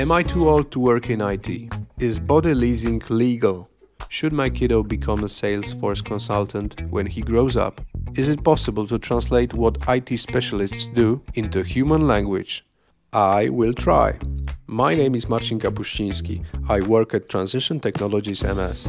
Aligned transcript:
Am 0.00 0.10
I 0.10 0.22
too 0.22 0.48
old 0.48 0.70
to 0.70 0.80
work 0.80 1.10
in 1.10 1.20
IT? 1.20 1.74
Is 1.98 2.18
body 2.18 2.54
leasing 2.54 3.02
legal? 3.10 3.68
Should 4.08 4.32
my 4.32 4.48
kiddo 4.48 4.82
become 4.82 5.18
a 5.24 5.26
Salesforce 5.26 6.02
consultant 6.02 6.80
when 6.88 7.04
he 7.04 7.20
grows 7.20 7.54
up? 7.54 7.82
Is 8.14 8.30
it 8.30 8.42
possible 8.42 8.86
to 8.86 8.98
translate 8.98 9.52
what 9.52 9.76
IT 9.86 10.16
specialists 10.16 10.86
do 10.86 11.20
into 11.34 11.62
human 11.62 12.06
language? 12.06 12.64
I 13.12 13.50
will 13.50 13.74
try. 13.74 14.18
My 14.66 14.94
name 14.94 15.14
is 15.14 15.28
Marcin 15.28 15.60
Kapuściński. 15.60 16.46
I 16.66 16.80
work 16.80 17.12
at 17.12 17.28
Transition 17.28 17.78
Technologies 17.78 18.42
MS. 18.42 18.88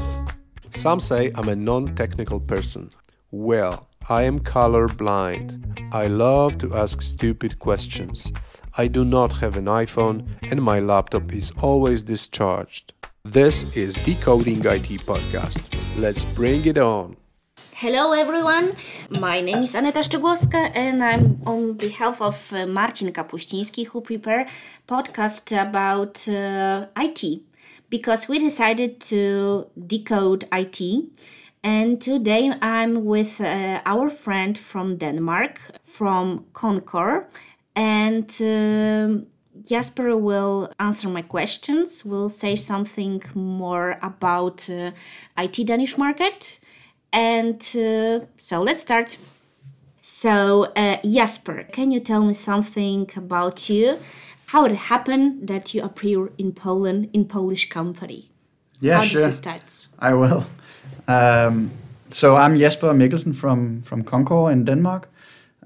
Some 0.69 1.01
say 1.01 1.33
I'm 1.35 1.49
a 1.49 1.57
non 1.57 1.93
technical 1.93 2.39
person. 2.39 2.89
Well, 3.31 3.89
I 4.07 4.23
am 4.23 4.39
color 4.39 4.87
blind. 4.87 5.81
I 5.91 6.07
love 6.07 6.57
to 6.59 6.73
ask 6.73 7.01
stupid 7.01 7.59
questions. 7.59 8.31
I 8.77 8.87
do 8.87 9.03
not 9.03 9.33
have 9.41 9.57
an 9.57 9.65
iPhone 9.65 10.27
and 10.43 10.61
my 10.61 10.79
laptop 10.79 11.33
is 11.33 11.51
always 11.61 12.03
discharged. 12.03 12.93
This 13.23 13.75
is 13.75 13.95
Decoding 13.95 14.59
IT 14.59 15.05
Podcast. 15.05 15.61
Let's 15.97 16.23
bring 16.23 16.65
it 16.65 16.77
on. 16.77 17.17
Hello 17.73 18.13
everyone, 18.13 18.75
my 19.19 19.41
name 19.41 19.63
is 19.63 19.75
Aneta 19.75 19.99
Szczegłowska 20.03 20.71
and 20.73 21.03
I'm 21.03 21.41
on 21.45 21.73
behalf 21.73 22.21
of 22.21 22.53
uh, 22.53 22.65
Marcin 22.65 23.11
Kapuściński 23.11 23.87
who 23.87 24.01
prepare 24.01 24.47
podcast 24.87 25.51
about 25.51 26.27
uh, 26.29 26.85
IT 26.95 27.41
because 27.89 28.29
we 28.29 28.39
decided 28.39 29.01
to 29.01 29.65
decode 29.87 30.47
IT 30.53 30.79
and 31.63 31.99
today 31.99 32.53
I'm 32.61 33.03
with 33.03 33.41
uh, 33.41 33.81
our 33.85 34.09
friend 34.09 34.57
from 34.57 34.97
Denmark 34.97 35.59
from 35.83 36.45
Concor 36.53 37.25
and 37.75 38.29
um, 38.41 39.27
Jesper 39.65 40.17
will 40.17 40.71
answer 40.79 41.09
my 41.09 41.21
questions, 41.21 42.05
will 42.05 42.29
say 42.29 42.55
something 42.55 43.21
more 43.33 43.97
about 44.01 44.69
uh, 44.69 44.91
IT 45.37 45.65
Danish 45.67 45.97
market. 45.97 46.59
And 47.13 47.61
uh, 47.75 48.25
so 48.37 48.61
let's 48.61 48.81
start. 48.81 49.17
So, 50.01 50.71
uh, 50.75 50.97
Jesper, 51.03 51.63
can 51.71 51.91
you 51.91 51.99
tell 51.99 52.23
me 52.23 52.33
something 52.33 53.09
about 53.15 53.69
you? 53.69 53.99
How 54.47 54.65
it 54.65 54.75
happened 54.75 55.47
that 55.47 55.73
you 55.73 55.83
appear 55.83 56.31
in 56.37 56.51
Poland 56.53 57.09
in 57.13 57.25
Polish 57.25 57.69
company? 57.69 58.31
Yeah, 58.79 58.97
How 58.97 59.03
sure. 59.03 59.21
does 59.21 59.35
it 59.35 59.37
start? 59.37 59.87
I 59.99 60.13
will. 60.13 60.45
Um, 61.07 61.71
so 62.09 62.35
I'm 62.35 62.57
Jesper 62.57 62.93
Mikkelsen 62.93 63.35
from 63.35 63.81
from 63.83 64.03
Concor 64.03 64.51
in 64.51 64.65
Denmark. 64.65 65.07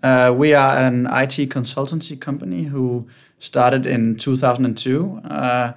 Uh, 0.06 0.31
we 0.31 0.53
are 0.53 0.78
an 0.78 1.08
IT 1.08 1.50
consultancy 1.50 2.16
company 2.20 2.66
who 2.66 3.08
started 3.39 3.88
in 3.88 4.16
2002. 4.16 5.20
Uh, 5.25 5.73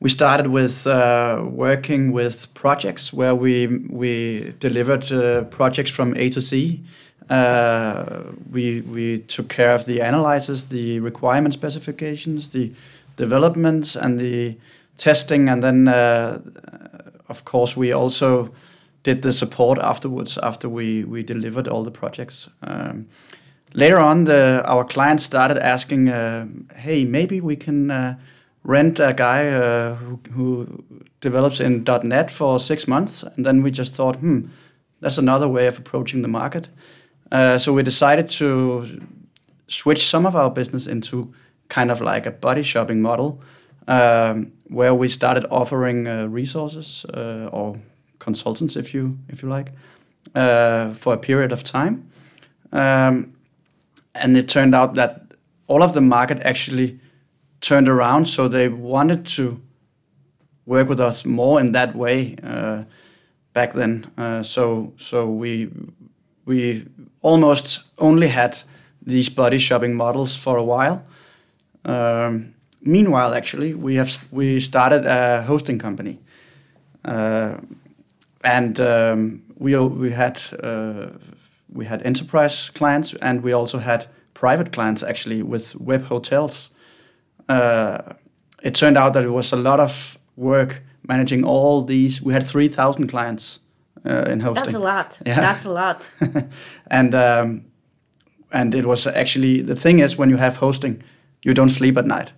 we 0.00 0.10
started 0.10 0.48
with 0.48 0.84
uh, 0.84 1.40
working 1.44 2.10
with 2.10 2.52
projects 2.54 3.12
where 3.12 3.36
we 3.36 3.68
we 3.88 4.52
delivered 4.58 5.12
uh, 5.12 5.44
projects 5.44 5.92
from 5.92 6.12
A 6.16 6.28
to 6.30 6.40
C. 6.40 6.82
Uh, 7.30 8.22
we 8.50 8.80
we 8.80 9.20
took 9.20 9.48
care 9.48 9.74
of 9.74 9.84
the 9.84 10.00
analysis, 10.00 10.64
the 10.64 10.98
requirement 10.98 11.54
specifications, 11.54 12.50
the 12.50 12.72
developments, 13.14 13.94
and 13.94 14.18
the 14.18 14.56
testing, 14.96 15.48
and 15.48 15.62
then 15.62 15.86
uh, 15.86 16.40
of 17.28 17.44
course 17.44 17.76
we 17.76 17.92
also 17.92 18.50
did 19.06 19.22
the 19.22 19.32
support 19.32 19.78
afterwards 19.78 20.38
after 20.38 20.68
we 20.68 21.04
we 21.04 21.22
delivered 21.22 21.68
all 21.68 21.84
the 21.84 21.90
projects. 21.90 22.50
Um, 22.62 23.06
later 23.72 23.98
on, 23.98 24.24
the 24.24 24.62
our 24.64 24.84
clients 24.84 25.24
started 25.24 25.58
asking, 25.58 26.08
uh, 26.08 26.46
"Hey, 26.76 27.04
maybe 27.04 27.40
we 27.40 27.56
can." 27.56 27.90
Uh, 27.90 28.14
rent 28.66 28.98
a 28.98 29.12
guy 29.12 29.48
uh, 29.48 29.94
who, 29.94 30.18
who 30.32 30.66
develops 31.20 31.60
in 31.60 31.84
.NET 32.02 32.30
for 32.30 32.58
six 32.58 32.88
months, 32.88 33.22
and 33.22 33.46
then 33.46 33.62
we 33.62 33.70
just 33.70 33.94
thought, 33.94 34.16
hmm, 34.16 34.40
that's 35.00 35.18
another 35.18 35.48
way 35.48 35.68
of 35.68 35.78
approaching 35.78 36.22
the 36.22 36.28
market. 36.28 36.68
Uh, 37.30 37.58
so 37.58 37.72
we 37.72 37.84
decided 37.84 38.28
to 38.28 39.00
switch 39.68 40.08
some 40.08 40.26
of 40.26 40.34
our 40.34 40.50
business 40.50 40.86
into 40.86 41.32
kind 41.68 41.90
of 41.90 42.00
like 42.00 42.26
a 42.26 42.30
body 42.32 42.62
shopping 42.62 43.00
model, 43.00 43.40
um, 43.86 44.52
where 44.68 44.94
we 44.94 45.08
started 45.08 45.46
offering 45.50 46.08
uh, 46.08 46.26
resources 46.26 47.06
uh, 47.14 47.48
or 47.52 47.76
consultants, 48.18 48.76
if 48.76 48.94
you 48.94 49.18
if 49.28 49.42
you 49.42 49.48
like, 49.48 49.72
uh, 50.34 50.94
for 50.94 51.14
a 51.14 51.18
period 51.18 51.52
of 51.52 51.62
time. 51.62 52.10
Um, 52.72 53.34
and 54.14 54.36
it 54.36 54.48
turned 54.48 54.74
out 54.74 54.94
that 54.94 55.34
all 55.66 55.82
of 55.82 55.92
the 55.92 56.00
market 56.00 56.40
actually 56.42 56.98
turned 57.60 57.88
around, 57.88 58.26
so 58.26 58.48
they 58.48 58.68
wanted 58.68 59.26
to 59.26 59.60
work 60.64 60.88
with 60.88 61.00
us 61.00 61.24
more 61.24 61.60
in 61.60 61.72
that 61.72 61.94
way 61.94 62.36
uh, 62.42 62.84
back 63.52 63.72
then. 63.72 64.06
Uh, 64.18 64.42
so 64.42 64.92
so 64.96 65.28
we 65.28 65.70
we 66.44 66.86
almost 67.22 67.82
only 67.98 68.28
had 68.28 68.58
these 69.06 69.28
body 69.28 69.58
shopping 69.58 69.94
models 69.94 70.36
for 70.36 70.56
a 70.56 70.64
while. 70.64 71.04
Um, 71.84 72.54
meanwhile, 72.80 73.34
actually, 73.34 73.74
we 73.74 73.96
have 73.96 74.10
we 74.30 74.60
started 74.60 75.06
a 75.06 75.42
hosting 75.42 75.78
company, 75.78 76.18
uh, 77.04 77.58
and 78.46 78.78
um, 78.78 79.42
we 79.58 79.76
we 79.76 80.10
had 80.12 80.40
uh, 80.62 81.06
we 81.72 81.86
had 81.86 82.02
enterprise 82.06 82.70
clients, 82.70 83.14
and 83.20 83.42
we 83.42 83.52
also 83.52 83.78
had 83.78 84.06
private 84.34 84.70
clients 84.72 85.02
actually 85.02 85.42
with 85.42 85.74
web 85.80 86.02
hotels 86.02 86.70
uh, 87.48 87.98
it 88.62 88.74
turned 88.74 88.96
out 88.96 89.12
that 89.12 89.24
it 89.24 89.30
was 89.30 89.52
a 89.52 89.56
lot 89.56 89.80
of 89.80 90.18
work 90.36 90.82
managing 91.08 91.44
all 91.44 91.82
these. 91.84 92.22
We 92.22 92.32
had 92.32 92.44
three 92.44 92.68
thousand 92.68 93.08
clients 93.08 93.60
uh, 94.04 94.24
in 94.32 94.40
hosting. 94.40 94.64
That's 94.64 94.74
a 94.74 94.78
lot. 94.78 95.20
Yeah. 95.26 95.40
That's 95.40 95.64
a 95.66 95.70
lot. 95.70 96.08
and 96.90 97.14
um, 97.14 97.64
and 98.52 98.74
it 98.74 98.84
was 98.84 99.06
actually 99.06 99.62
the 99.62 99.74
thing 99.76 100.00
is 100.00 100.16
when 100.18 100.30
you 100.30 100.36
have 100.38 100.56
hosting, 100.56 101.02
you 101.42 101.54
don't 101.54 101.70
sleep 101.70 101.96
at 101.96 102.06
night 102.06 102.32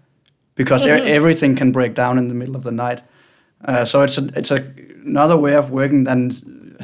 because 0.55 0.87
e- 0.87 0.91
Mm-hmm. 0.91 1.07
everything 1.17 1.57
can 1.57 1.73
break 1.73 1.95
down 1.95 2.19
in 2.19 2.29
the 2.29 2.35
middle 2.35 2.57
of 2.57 2.63
the 2.63 2.73
night. 2.73 3.03
Uh, 3.65 3.85
so 3.85 4.03
it's 4.03 4.19
a, 4.19 4.25
it's 4.37 4.53
a, 4.53 4.63
another 5.09 5.37
way 5.37 5.55
of 5.57 5.71
working 5.71 6.05
than 6.05 6.31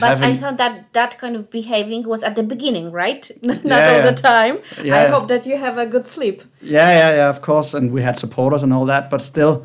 But 0.01 0.09
having. 0.19 0.31
I 0.31 0.37
thought 0.37 0.57
that 0.59 0.73
that 0.93 1.19
kind 1.19 1.37
of 1.37 1.43
behaving 1.51 2.03
was 2.09 2.23
at 2.23 2.35
the 2.35 2.43
beginning, 2.43 2.91
right? 2.93 3.31
Not 3.43 3.65
Yeah, 3.65 3.89
all 3.91 3.97
yeah. 4.05 4.11
the 4.11 4.17
time. 4.33 4.57
I 4.79 4.83
Yeah. 4.85 5.11
hope 5.15 5.27
that 5.29 5.47
you 5.47 5.57
have 5.57 5.79
a 5.79 5.87
good 5.87 6.07
sleep. 6.09 6.43
Yeah, 6.61 6.91
yeah, 6.99 7.17
yeah, 7.17 7.29
of 7.29 7.41
course. 7.41 7.77
And 7.77 7.93
we 7.93 8.03
had 8.03 8.19
supporters 8.19 8.63
and 8.63 8.73
all 8.73 8.87
that, 8.87 9.09
but 9.11 9.23
still, 9.23 9.65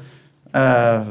uh, 0.53 1.03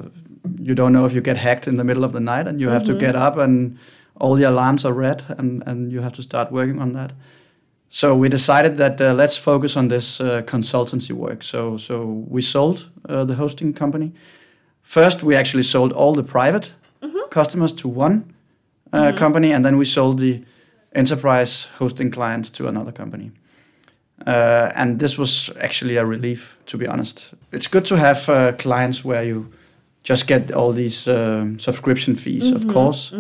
you 0.61 0.75
don't 0.75 0.93
know 0.93 1.05
if 1.07 1.13
you 1.13 1.21
get 1.21 1.37
hacked 1.37 1.67
in 1.67 1.77
the 1.77 1.85
middle 1.85 2.05
of 2.05 2.13
the 2.13 2.21
night 2.21 2.47
and 2.49 2.61
you 2.61 2.71
have 2.71 2.85
to 2.85 2.95
get 2.95 3.15
up 3.17 3.37
and 3.37 3.77
all 4.21 4.37
the 4.37 4.45
alarms 4.49 4.85
are 4.85 4.93
red 4.95 5.23
and, 5.39 5.63
and 5.67 5.93
you 5.93 6.01
have 6.03 6.13
to 6.13 6.23
start 6.23 6.51
working 6.53 6.81
on 6.81 6.93
that. 6.93 7.13
So 7.91 8.15
we 8.23 8.29
decided 8.29 8.77
that 8.77 9.01
uh, 9.01 9.15
let's 9.15 9.37
focus 9.39 9.77
on 9.77 9.89
this 9.89 10.21
uh, 10.21 10.43
consultancy 10.47 11.13
work. 11.13 11.43
So 11.43 11.77
so 11.79 12.05
we 12.35 12.43
sold 12.43 12.89
uh, 13.09 13.25
the 13.27 13.35
hosting 13.35 13.75
company. 13.75 14.13
First, 14.83 15.23
we 15.23 15.37
actually 15.37 15.63
sold 15.65 15.93
all 15.93 16.15
the 16.15 16.23
private 16.23 16.71
customers 17.31 17.73
to 17.75 17.89
one 17.89 18.35
uh, 18.93 19.13
company, 19.17 19.53
and 19.53 19.65
then 19.65 19.77
we 19.77 19.85
sold 19.85 20.19
the 20.19 20.43
enterprise 20.93 21.69
hosting 21.79 22.11
clients 22.11 22.51
to 22.51 22.69
another 22.69 22.93
company. 22.93 23.31
Uh, 24.27 24.73
and 24.75 24.99
this 24.99 25.17
was 25.17 25.51
actually 25.61 25.97
a 25.97 26.05
relief, 26.05 26.57
to 26.67 26.77
be 26.79 26.87
honest. 26.87 27.35
It's 27.53 27.69
good 27.69 27.87
to 27.87 27.97
have 27.97 28.29
uh, 28.29 28.53
clients 28.53 29.05
where 29.05 29.23
you 29.23 29.53
just 30.03 30.27
get 30.27 30.51
all 30.53 30.73
these 30.73 31.07
um, 31.07 31.59
subscription 31.59 32.17
fees, 32.17 32.51
of 32.51 32.67
course, 32.67 33.13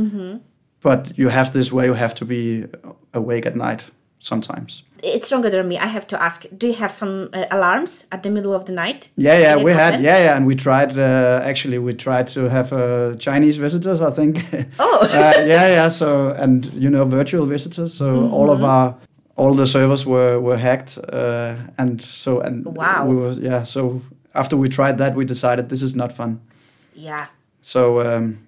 but 0.81 1.13
you 1.19 1.29
have 1.29 1.53
this 1.53 1.71
where 1.73 1.87
you 1.87 1.95
have 1.95 2.15
to 2.15 2.25
be 2.25 2.65
awake 3.13 3.47
at 3.47 3.55
night 3.57 3.91
sometimes. 4.21 4.83
It's 5.03 5.27
stronger 5.27 5.49
than 5.51 5.69
me. 5.69 5.79
I 5.79 5.87
have 5.87 6.07
to 6.09 6.21
ask. 6.21 6.45
Do 6.59 6.67
you 6.67 6.75
have 6.75 6.91
some 6.91 7.29
uh, 7.33 7.45
alarms 7.51 8.07
at 8.11 8.23
the 8.23 8.31
middle 8.31 8.53
of 8.53 8.65
the 8.65 8.73
night? 8.73 9.11
Yeah, 9.17 9.39
yeah, 9.39 9.57
we 9.65 9.73
had, 9.73 10.01
yeah, 10.01 10.19
yeah, 10.25 10.37
and 10.37 10.45
we 10.47 10.57
tried. 10.57 10.99
Uh, 10.99 11.41
actually, 11.45 11.79
we 11.79 11.95
tried 11.95 12.27
to 12.35 12.49
have 12.49 12.73
uh, 12.73 13.15
Chinese 13.19 13.59
visitors. 13.61 14.01
I 14.01 14.11
think. 14.11 14.45
Oh. 14.81 14.99
uh, 15.03 15.33
yeah, 15.47 15.69
yeah. 15.69 15.89
So 15.91 16.31
and 16.31 16.67
you 16.75 16.91
know 16.91 17.05
virtual 17.05 17.47
visitors. 17.47 17.95
So 17.95 18.07
all 18.31 18.49
Mm-hmm. 18.49 18.65
of 18.65 18.65
our 18.65 18.95
all 19.37 19.55
the 19.55 19.67
servers 19.67 20.05
were 20.05 20.41
were 20.41 20.57
hacked, 20.59 20.99
uh, 21.13 21.55
and 21.79 22.03
so 22.03 22.41
and 22.41 22.65
Wow. 22.65 23.07
we 23.07 23.15
were 23.15 23.33
yeah. 23.41 23.65
So 23.65 24.03
after 24.35 24.57
we 24.57 24.69
tried 24.69 24.99
that, 24.99 25.15
we 25.15 25.25
decided 25.25 25.69
this 25.69 25.83
is 25.83 25.95
not 25.95 26.13
fun. 26.13 26.41
Yeah. 26.97 27.27
So 27.61 28.01
um, 28.01 28.39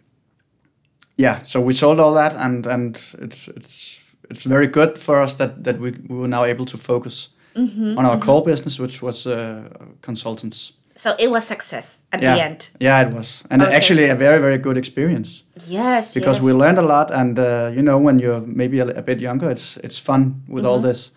yeah, 1.17 1.39
so 1.45 1.61
we 1.61 1.75
sold 1.75 2.01
all 2.01 2.15
that, 2.15 2.35
and 2.35 2.67
and 2.67 2.97
it's 3.23 3.49
it's 3.49 4.01
it's 4.31 4.45
very 4.49 4.67
good 4.67 4.99
for 4.99 5.23
us 5.23 5.35
that 5.37 5.65
that 5.65 5.79
we, 5.81 5.91
we 6.09 6.17
were 6.17 6.29
now 6.29 6.45
able 6.45 6.65
to 6.67 6.77
focus 6.77 7.31
Mm-hmm, 7.57 7.99
on 7.99 8.07
our 8.07 8.19
core 8.19 8.45
business, 8.45 8.79
which 8.79 9.03
was 9.03 9.27
uh, 9.27 9.63
consultants. 10.03 10.73
So 10.97 11.11
it 11.19 11.31
was 11.31 11.45
success 11.49 12.03
at 12.13 12.23
yeah. 12.23 12.35
the 12.37 12.45
end. 12.45 12.71
Yeah, 12.81 13.09
it 13.09 13.13
was, 13.15 13.43
and 13.51 13.63
Okay. 13.63 13.75
actually 13.77 14.11
a 14.11 14.15
very 14.15 14.39
very 14.41 14.59
good 14.59 14.77
experience 14.77 15.43
Yes. 15.69 16.15
because 16.15 16.37
yes. 16.37 16.45
we 16.45 16.53
learned 16.53 16.79
a 16.79 16.83
lot. 16.83 17.11
And 17.11 17.39
uh, 17.39 17.73
you 17.75 17.83
know, 17.83 17.99
when 18.05 18.21
you're 18.21 18.41
maybe 18.47 18.79
a, 18.81 18.87
a 18.99 19.03
bit 19.03 19.21
younger, 19.21 19.51
it's 19.51 19.77
it's 19.83 19.99
fun 20.01 20.35
with 20.49 20.65
all 20.65 20.79
Mm-hmm. 20.79 20.89
this. 20.89 21.13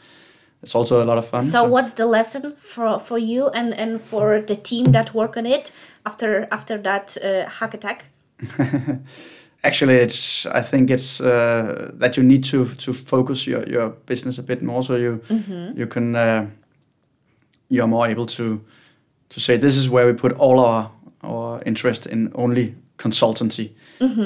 it's 0.63 0.75
also 0.75 1.01
a 1.03 1.05
lot 1.05 1.17
of 1.17 1.25
fun. 1.27 1.41
So, 1.43 1.63
what's 1.69 1.93
the 1.93 2.05
lesson 2.05 2.53
for 2.55 2.99
for 2.99 3.19
you 3.19 3.49
and 3.53 3.73
and 3.79 3.99
for 4.01 4.41
the 4.47 4.55
team 4.55 4.91
that 4.91 5.13
work 5.13 5.37
on 5.37 5.45
it 5.45 5.71
after 6.05 6.47
after 6.49 6.81
that 6.81 7.17
uh, 7.23 7.49
hack 7.59 7.73
attack? 7.73 8.05
Actually, 9.65 9.95
it's 10.03 10.45
I 10.45 10.61
think 10.61 10.89
it's 10.89 11.21
uh, 11.21 11.91
that 11.99 12.17
you 12.17 12.23
need 12.23 12.43
to 12.51 12.65
to 12.85 12.93
focus 12.93 13.47
your, 13.47 13.63
your 13.69 13.89
business 14.05 14.39
a 14.39 14.43
bit 14.43 14.61
more, 14.61 14.83
so 14.83 14.95
you 14.95 15.21
you 15.77 15.87
can 15.87 16.15
uh, 16.15 16.47
you're 17.69 17.87
more 17.87 18.07
able 18.11 18.25
to 18.25 18.59
to 19.29 19.39
say 19.39 19.57
this 19.57 19.77
is 19.77 19.89
where 19.89 20.05
we 20.05 20.13
put 20.13 20.31
all 20.39 20.59
our 20.59 20.91
our 21.21 21.61
interest 21.65 22.05
in 22.05 22.31
only 22.35 22.75
consultancy, 22.97 23.69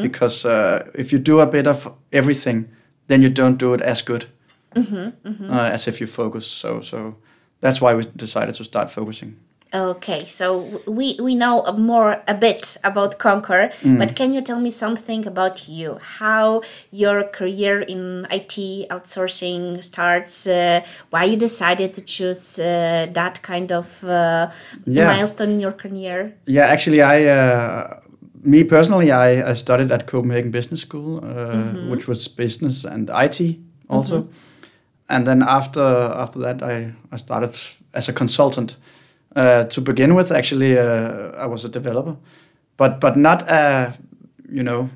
because 0.01 0.45
uh, 0.50 0.89
if 0.95 1.12
you 1.13 1.19
do 1.19 1.40
a 1.40 1.45
bit 1.45 1.68
of 1.68 1.88
everything, 2.12 2.68
then 3.07 3.22
you 3.22 3.30
don't 3.30 3.57
do 3.60 3.74
it 3.74 3.81
as 3.81 4.01
good 4.04 4.25
uh, 5.50 5.74
as 5.74 5.88
if 5.88 6.00
you 6.01 6.07
focus. 6.07 6.48
So 6.48 6.81
so 6.81 7.16
that's 7.62 7.80
why 7.81 7.95
we 7.95 8.04
decided 8.16 8.56
to 8.56 8.63
start 8.63 8.92
focusing. 8.92 9.36
Okay, 9.74 10.24
so 10.24 10.81
we 10.88 11.18
we 11.22 11.36
know 11.36 11.62
more 11.78 12.22
a 12.28 12.34
bit 12.34 12.78
about 12.84 13.19
Concor, 13.19 13.72
but 14.00 14.16
can 14.16 14.31
you 14.34 14.42
tell 14.42 14.60
me 14.62 14.72
something 14.72 15.28
about 15.28 15.68
you? 15.68 15.98
How 16.19 16.62
your 16.92 17.24
career 17.24 17.81
in 17.81 18.25
IT 18.31 18.88
outsourcing 18.90 19.84
starts? 19.84 20.48
Uh, 20.48 20.81
why 21.10 21.25
you 21.25 21.36
decided 21.36 21.94
to 21.96 22.02
choose 22.02 22.60
uh, 22.60 23.08
that 23.14 23.42
kind 23.42 23.72
of 23.72 24.04
uh, 24.04 24.48
Yeah. 24.86 25.08
milestone 25.08 25.52
in 25.52 25.60
your 25.60 25.74
career? 25.74 26.34
Yeah, 26.46 26.66
actually, 26.72 27.02
I, 27.02 27.25
uh, 27.25 28.00
me 28.44 28.64
personally, 28.64 29.12
I, 29.12 29.52
I 29.52 29.54
studied 29.56 29.92
at 29.92 30.08
Copenhagen 30.08 30.52
Business 30.52 30.81
School, 30.81 31.18
uh, 31.18 31.90
which 31.90 32.08
was 32.08 32.28
business 32.30 32.86
and 32.86 33.10
IT 33.10 33.58
also, 33.90 34.28
and 35.10 35.25
then 35.28 35.44
after 35.44 35.81
after 36.24 36.40
that, 36.40 36.64
I 36.64 36.94
I 37.12 37.18
started 37.18 37.58
as 37.94 38.10
a 38.10 38.14
consultant. 38.14 38.78
Uh, 39.38 39.66
to 39.66 39.81
begin 39.81 40.16
with, 40.16 40.31
actually, 40.31 40.80
uh, 40.80 41.30
I 41.38 41.45
was 41.45 41.63
a 41.63 41.69
developer, 41.69 42.18
but 42.75 43.00
but 43.00 43.16
not 43.16 43.44
a 43.48 43.94
you 44.50 44.63
know 44.63 44.89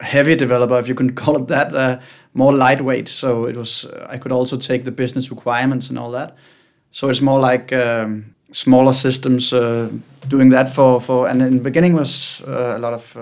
heavy 0.00 0.36
developer, 0.36 0.78
if 0.78 0.86
you 0.86 0.94
can 0.94 1.12
call 1.24 1.36
it 1.36 1.48
that. 1.48 1.74
Uh, 1.74 1.98
more 2.32 2.52
lightweight, 2.52 3.08
so 3.08 3.46
it 3.46 3.56
was. 3.56 3.86
I 4.08 4.16
could 4.18 4.30
also 4.30 4.56
take 4.56 4.84
the 4.84 4.92
business 4.92 5.30
requirements 5.30 5.90
and 5.90 5.98
all 5.98 6.12
that. 6.12 6.36
So 6.92 7.08
it's 7.08 7.20
more 7.20 7.40
like 7.40 7.72
um, 7.72 8.36
smaller 8.52 8.92
systems 8.92 9.52
uh, 9.52 9.90
doing 10.28 10.50
that 10.50 10.70
for, 10.70 11.00
for 11.00 11.26
and 11.26 11.42
in 11.42 11.56
the 11.56 11.62
beginning 11.64 11.94
was 11.94 12.42
uh, 12.46 12.76
a 12.76 12.78
lot 12.78 12.92
of 12.92 13.14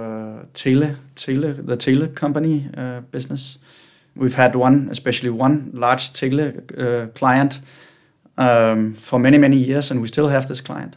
tele 0.53 0.97
tele 1.15 1.53
the 1.53 1.77
tele 1.77 2.09
company 2.09 2.69
business. 3.11 3.59
We've 4.15 4.37
had 4.37 4.55
one, 4.55 4.89
especially 4.91 5.31
one 5.31 5.71
large 5.73 6.13
tele 6.13 6.53
client 7.15 7.61
um, 8.39 8.95
for 8.95 9.19
many 9.19 9.39
many 9.39 9.57
years, 9.57 9.91
and 9.91 10.01
we 10.01 10.07
still 10.09 10.29
have 10.29 10.47
this 10.47 10.61
client. 10.63 10.97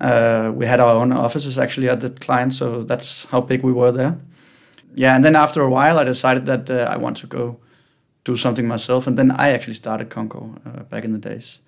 Uh, 0.00 0.50
we 0.58 0.66
had 0.66 0.80
our 0.80 0.94
own 1.02 1.12
offices 1.12 1.56
actually 1.58 1.88
at 1.90 2.00
the 2.00 2.10
client, 2.10 2.52
so 2.52 2.82
that's 2.82 3.26
how 3.30 3.40
big 3.40 3.62
we 3.62 3.72
were 3.72 3.92
there. 3.92 4.14
Yeah, 4.96 5.14
and 5.16 5.24
then 5.24 5.36
after 5.36 5.62
a 5.62 5.68
while, 5.68 5.98
I 5.98 6.04
decided 6.04 6.44
that 6.46 6.70
uh, 6.70 6.94
I 6.94 6.96
want 6.98 7.16
to 7.18 7.26
go 7.26 7.56
do 8.24 8.36
something 8.36 8.68
myself, 8.68 9.06
and 9.06 9.16
then 9.16 9.30
I 9.30 9.54
actually 9.54 9.74
started 9.76 10.08
Concor 10.08 10.42
uh, 10.66 10.82
back 10.90 11.04
in 11.04 11.12
the 11.12 11.30
days. 11.30 11.60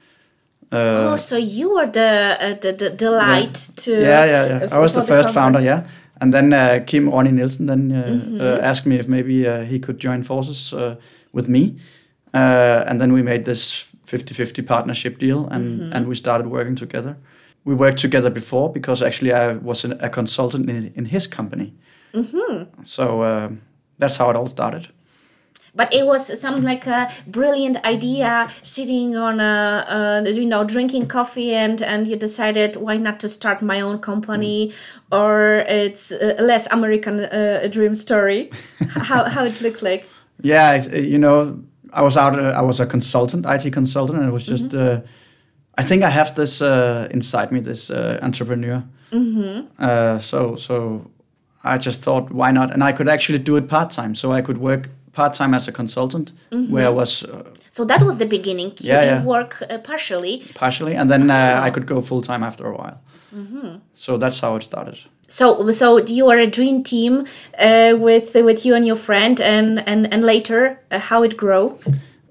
Uh, 0.72 1.12
oh, 1.12 1.16
so 1.16 1.36
you 1.36 1.74
were 1.74 1.86
the 1.90 2.36
uh, 2.40 2.54
the, 2.60 2.72
the 2.72 2.90
the 2.90 3.10
light 3.10 3.54
to 3.76 3.90
yeah, 3.90 4.24
yeah, 4.24 4.46
yeah. 4.46 4.68
I 4.72 4.78
was 4.78 4.92
the 4.92 5.02
first 5.02 5.30
founder, 5.30 5.60
yeah. 5.60 5.86
And 6.20 6.32
then 6.32 6.52
uh, 6.52 6.80
Kim 6.86 7.08
Ronnie 7.10 7.32
Nielsen 7.32 7.66
then 7.66 7.92
uh, 7.92 8.04
Mm-hmm. 8.06 8.40
uh, 8.40 8.70
asked 8.70 8.86
me 8.86 8.98
if 8.98 9.06
maybe 9.08 9.46
uh, 9.46 9.64
he 9.64 9.78
could 9.78 9.98
join 9.98 10.22
forces 10.22 10.72
uh, 10.72 10.94
with 11.32 11.48
me. 11.48 11.76
Uh, 12.34 12.84
and 12.88 13.00
then 13.00 13.12
we 13.12 13.22
made 13.22 13.44
this 13.44 13.92
50-50 14.06 14.66
partnership 14.66 15.18
deal 15.18 15.46
and, 15.48 15.80
Mm-hmm. 15.80 15.92
and 15.92 16.06
we 16.06 16.14
started 16.14 16.46
working 16.46 16.76
together. 16.76 17.16
We 17.64 17.74
worked 17.74 17.98
together 17.98 18.30
before 18.30 18.72
because 18.72 19.02
actually 19.02 19.32
I 19.32 19.54
was 19.54 19.84
an, 19.84 19.92
a 20.00 20.08
consultant 20.08 20.70
in, 20.70 20.92
in 20.94 21.06
his 21.06 21.26
company. 21.26 21.74
Mm-hmm. 22.14 22.82
So 22.82 23.22
uh, 23.22 23.50
that's 23.98 24.16
how 24.16 24.30
it 24.30 24.36
all 24.36 24.46
started. 24.46 24.88
But 25.74 25.92
it 25.92 26.06
was 26.06 26.40
some 26.40 26.62
like 26.62 26.86
a 26.86 27.10
brilliant 27.26 27.84
idea, 27.84 28.48
sitting 28.62 29.14
on 29.16 29.40
a, 29.40 30.24
uh, 30.24 30.30
you 30.30 30.46
know, 30.46 30.64
drinking 30.64 31.06
coffee, 31.08 31.52
and 31.54 31.82
and 31.82 32.08
you 32.08 32.16
decided 32.16 32.76
why 32.76 32.96
not 32.96 33.20
to 33.20 33.28
start 33.28 33.60
my 33.60 33.82
own 33.82 33.98
company, 33.98 34.72
or 35.12 35.64
it's 35.68 36.10
a 36.12 36.40
less 36.40 36.66
American 36.72 37.20
uh, 37.20 37.68
dream 37.70 37.94
story. 37.94 38.50
how 38.88 39.24
how 39.24 39.44
it 39.44 39.60
looks 39.60 39.82
like? 39.82 40.08
Yeah, 40.40 40.82
you 40.94 41.18
know, 41.18 41.58
I 41.92 42.02
was 42.02 42.16
out. 42.16 42.38
Uh, 42.38 42.52
I 42.56 42.62
was 42.62 42.80
a 42.80 42.86
consultant, 42.86 43.46
IT 43.46 43.72
consultant, 43.72 44.18
and 44.18 44.28
it 44.28 44.32
was 44.32 44.46
just. 44.46 44.74
Uh, 44.74 45.00
I 45.78 45.82
think 45.82 46.02
I 46.02 46.08
have 46.10 46.34
this 46.34 46.60
uh, 46.62 47.06
inside 47.10 47.52
me, 47.52 47.60
this 47.60 47.90
uh, 47.90 48.18
entrepreneur. 48.22 48.82
Uh, 49.78 50.18
so 50.18 50.56
so, 50.56 51.10
I 51.64 51.78
just 51.78 52.02
thought, 52.02 52.30
why 52.32 52.50
not? 52.52 52.70
And 52.72 52.82
I 52.82 52.92
could 52.92 53.08
actually 53.08 53.38
do 53.38 53.56
it 53.56 53.68
part 53.68 53.90
time. 53.90 54.14
So 54.14 54.32
I 54.32 54.42
could 54.42 54.58
work 54.58 54.88
part 55.12 55.34
time 55.34 55.54
as 55.56 55.68
a 55.68 55.72
consultant, 55.72 56.32
where 56.70 56.86
I 56.86 56.90
was 56.90 57.24
uh, 57.24 57.42
So 57.70 57.84
that 57.84 58.02
was 58.02 58.16
the 58.16 58.26
beginning. 58.26 58.72
You 58.80 58.92
Yeah, 58.92 59.04
yeah. 59.04 59.24
work 59.24 59.62
uh, 59.70 59.78
partially. 59.78 60.42
partially, 60.54 60.96
and 60.96 61.08
then 61.10 61.30
uh, 61.30 61.66
I 61.66 61.70
could 61.70 61.86
go 61.86 62.00
full 62.02 62.20
time 62.22 62.46
after 62.46 62.66
a 62.66 62.74
while. 62.76 62.98
So 63.92 64.18
that's 64.18 64.40
how 64.40 64.56
it 64.56 64.62
started. 64.62 64.98
So 65.28 65.70
so 65.72 65.98
you 65.98 66.30
are 66.30 66.38
a 66.38 66.46
dream 66.46 66.82
team 66.82 67.22
uh, 67.58 67.94
with 67.98 68.34
with 68.34 68.64
you 68.64 68.74
and 68.74 68.86
your 68.86 68.96
friend, 68.96 69.40
and 69.40 69.80
and 69.86 70.12
and 70.12 70.22
later 70.22 70.78
uh, 70.90 70.98
how 70.98 71.24
it 71.24 71.36
grow. 71.36 71.78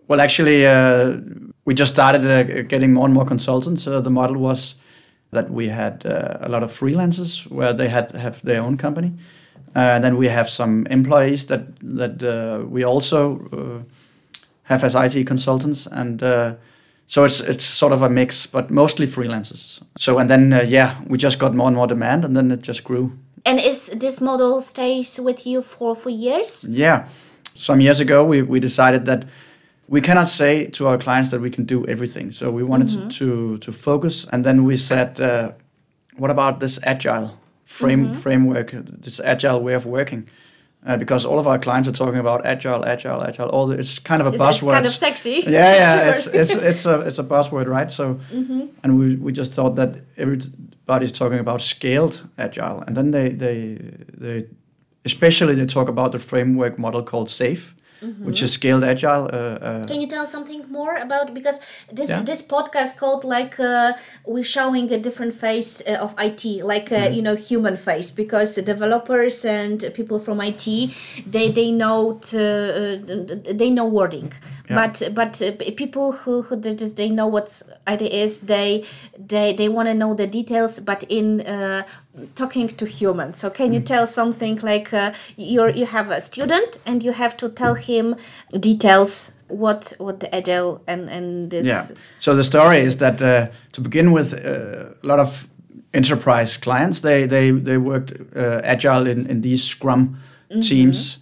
Well, 0.08 0.22
actually, 0.22 0.66
uh, 0.66 1.18
we 1.66 1.74
just 1.74 1.94
started 1.94 2.26
uh, 2.26 2.62
getting 2.64 2.94
more 2.94 3.06
and 3.06 3.14
more 3.14 3.26
consultants. 3.26 3.88
Uh, 3.88 4.00
the 4.00 4.10
model 4.10 4.38
was 4.38 4.76
that 5.32 5.50
we 5.50 5.68
had 5.70 6.06
uh, 6.06 6.38
a 6.42 6.50
lot 6.50 6.64
of 6.64 6.72
freelancers 6.72 7.52
where 7.52 7.74
they 7.74 7.90
had 7.90 8.12
have 8.12 8.42
their 8.44 8.62
own 8.62 8.78
company, 8.78 9.12
and 9.74 10.04
then 10.04 10.16
we 10.16 10.28
have 10.28 10.50
some 10.50 10.88
employees 10.90 11.48
that 11.48 11.64
that 11.82 12.66
we 12.70 12.86
also 12.86 13.84
have 14.64 14.86
as 14.86 14.96
IT 14.96 15.28
consultants, 15.28 15.86
and 15.88 16.24
so 17.08 17.24
it's 17.24 17.40
it's 17.40 17.66
sort 17.66 17.94
of 17.94 18.02
a 18.02 18.10
mix, 18.10 18.48
but 18.48 18.70
mostly 18.70 19.08
freelancers. 19.08 19.82
So 19.98 20.18
and 20.18 20.30
then 20.30 20.54
uh, 20.54 20.62
yeah, 20.62 20.96
we 21.08 21.18
just 21.18 21.40
got 21.40 21.54
more 21.54 21.68
and 21.68 21.76
more 21.76 21.88
demand, 21.88 22.26
and 22.26 22.36
then 22.36 22.52
it 22.52 22.64
just 22.64 22.84
grew. 22.84 23.12
And 23.46 23.60
is 23.60 23.88
this 23.90 24.22
model 24.22 24.62
stays 24.62 25.20
with 25.20 25.46
you 25.46 25.62
for 25.62 25.96
for 25.96 26.10
years? 26.10 26.66
Yeah. 26.70 27.08
Some 27.54 27.80
years 27.80 28.00
ago, 28.00 28.26
we, 28.26 28.42
we 28.42 28.60
decided 28.60 29.06
that 29.06 29.26
we 29.88 30.02
cannot 30.02 30.28
say 30.28 30.68
to 30.72 30.88
our 30.88 30.98
clients 30.98 31.32
that 31.32 31.40
we 31.40 31.50
can 31.50 31.64
do 31.64 31.86
everything. 31.88 32.32
So 32.32 32.52
we 32.52 32.64
wanted 32.64 32.90
to, 32.90 33.08
to, 33.08 33.58
to 33.60 33.72
focus. 33.72 34.28
And 34.32 34.44
then 34.44 34.66
we 34.66 34.76
said, 34.78 35.22
uh, 35.22 35.52
what 36.18 36.32
about 36.32 36.60
this 36.60 36.80
agile 36.84 37.40
frame, 37.64 38.14
framework, 38.14 38.72
this 38.72 39.20
agile 39.20 39.62
way 39.62 39.74
of 39.74 39.86
working? 39.86 40.28
Uh, 40.86 40.96
because 40.98 41.26
all 41.26 41.40
of 41.40 41.48
our 41.48 41.58
clients 41.58 41.88
are 41.90 41.92
talking 41.92 42.20
about 42.20 42.46
agile, 42.46 42.86
agile, 42.86 43.24
agile. 43.24 43.50
All 43.50 43.66
the, 43.68 43.80
it's 43.80 43.98
kind 43.98 44.22
of 44.22 44.28
a 44.28 44.30
It's, 44.30 44.42
it's 44.42 44.62
buzzword. 44.62 44.74
kind 44.74 44.86
of 44.86 44.92
sexy. 44.94 45.44
yeah, 45.48 45.76
yeah, 45.76 46.10
it's 46.12 46.28
it's 46.28 46.56
it's 46.56 46.86
a 46.86 47.00
it's 47.02 47.18
a 47.20 47.24
buzzword, 47.24 47.66
right? 47.68 47.92
So, 47.92 48.20
and 48.84 49.00
we 49.00 49.16
we 49.16 49.32
just 49.32 49.54
thought 49.54 49.76
that 49.78 49.96
everybody's 50.18 51.12
talking 51.12 51.40
about 51.40 51.62
scaled 51.62 52.22
agile, 52.38 52.84
and 52.86 52.96
then 52.96 53.12
they 53.12 53.30
they 53.30 53.80
they 54.14 54.46
especially 55.06 55.56
they 55.56 55.66
talk 55.66 55.90
about 55.90 56.12
the 56.12 56.20
framework 56.20 56.78
model 56.78 57.02
called 57.04 57.30
SAFe, 57.30 57.74
which 58.26 58.42
is 58.42 58.52
scaled 58.54 58.84
agile. 58.84 59.26
Uh, 59.32 59.38
uh, 59.68 59.84
Can 59.90 60.02
you 60.02 60.08
tell 60.08 60.26
something 60.26 60.62
more 60.70 60.96
about 61.06 61.34
because 61.34 61.58
this 61.98 62.10
Yeah. 62.10 62.24
this 62.30 62.42
podcast 62.56 62.92
called 63.02 63.24
like 63.24 63.60
uh, 63.60 63.94
we're 64.26 64.44
showing 64.58 64.92
a 64.92 64.98
different 65.08 65.34
face 65.34 65.72
uh, 65.88 66.04
of 66.06 66.14
IT, 66.18 66.44
like 66.74 66.92
uh, 66.92 66.96
Mm-hmm. 66.96 67.14
you 67.16 67.22
know 67.22 67.36
human 67.36 67.76
face, 67.78 68.12
because 68.12 68.56
developers 68.74 69.46
and 69.46 69.78
people 69.94 70.20
from 70.20 70.38
IT 70.42 70.66
they 71.36 71.48
they 71.52 71.72
know 71.72 72.20
t- 72.22 72.38
uh, 72.38 72.98
they 73.62 73.70
know 73.70 73.86
wording, 73.98 74.32
Yeah. 74.70 74.76
but 74.80 74.96
but 75.20 75.42
uh, 75.42 75.52
people 75.84 76.08
who 76.12 76.42
who 76.48 76.56
they 76.64 76.74
just 76.76 76.96
they 76.98 77.10
know 77.10 77.28
what 77.36 77.48
IT 77.94 78.02
is, 78.02 78.32
they 78.42 78.84
they 79.32 79.54
they 79.60 79.70
want 79.70 79.88
to 79.90 79.94
know 79.94 80.14
the 80.16 80.28
details, 80.28 80.80
but 80.80 81.04
in 81.10 81.42
uh, 81.42 81.84
talking 82.36 82.68
to 82.78 82.86
humans. 82.86 83.40
So 83.40 83.50
can 83.50 83.74
you 83.74 83.80
Mm. 83.80 83.86
tell 83.86 84.08
something 84.08 84.60
like 84.64 84.94
uh, 84.94 85.12
you're 85.38 85.70
you 85.70 85.86
have 85.86 86.10
a 86.12 86.22
student 86.22 86.80
and 86.86 87.04
you 87.04 87.14
have 87.14 87.36
to 87.38 87.50
tell 87.50 87.76
him 87.76 88.16
details 88.60 89.32
what 89.48 89.94
what 90.00 90.20
the 90.20 90.28
agile 90.36 90.80
and 90.88 91.10
and 91.10 91.50
this 91.50 91.66
Yeah. 91.66 91.84
So 92.20 92.36
the 92.36 92.44
story 92.44 92.80
is 92.88 92.98
that 92.98 93.22
uh, 93.22 93.48
to 93.74 93.82
begin 93.82 94.12
with, 94.14 94.34
uh, 94.34 94.94
a 95.04 95.08
lot 95.08 95.20
of 95.20 95.48
enterprise 95.94 96.58
clients 96.60 97.02
they 97.02 97.28
they 97.28 97.52
they 97.52 97.78
worked 97.78 98.14
uh, 98.36 98.60
agile 98.64 99.12
in 99.12 99.26
in 99.30 99.42
these 99.42 99.64
Scrum 99.64 100.18
teams. 100.62 101.20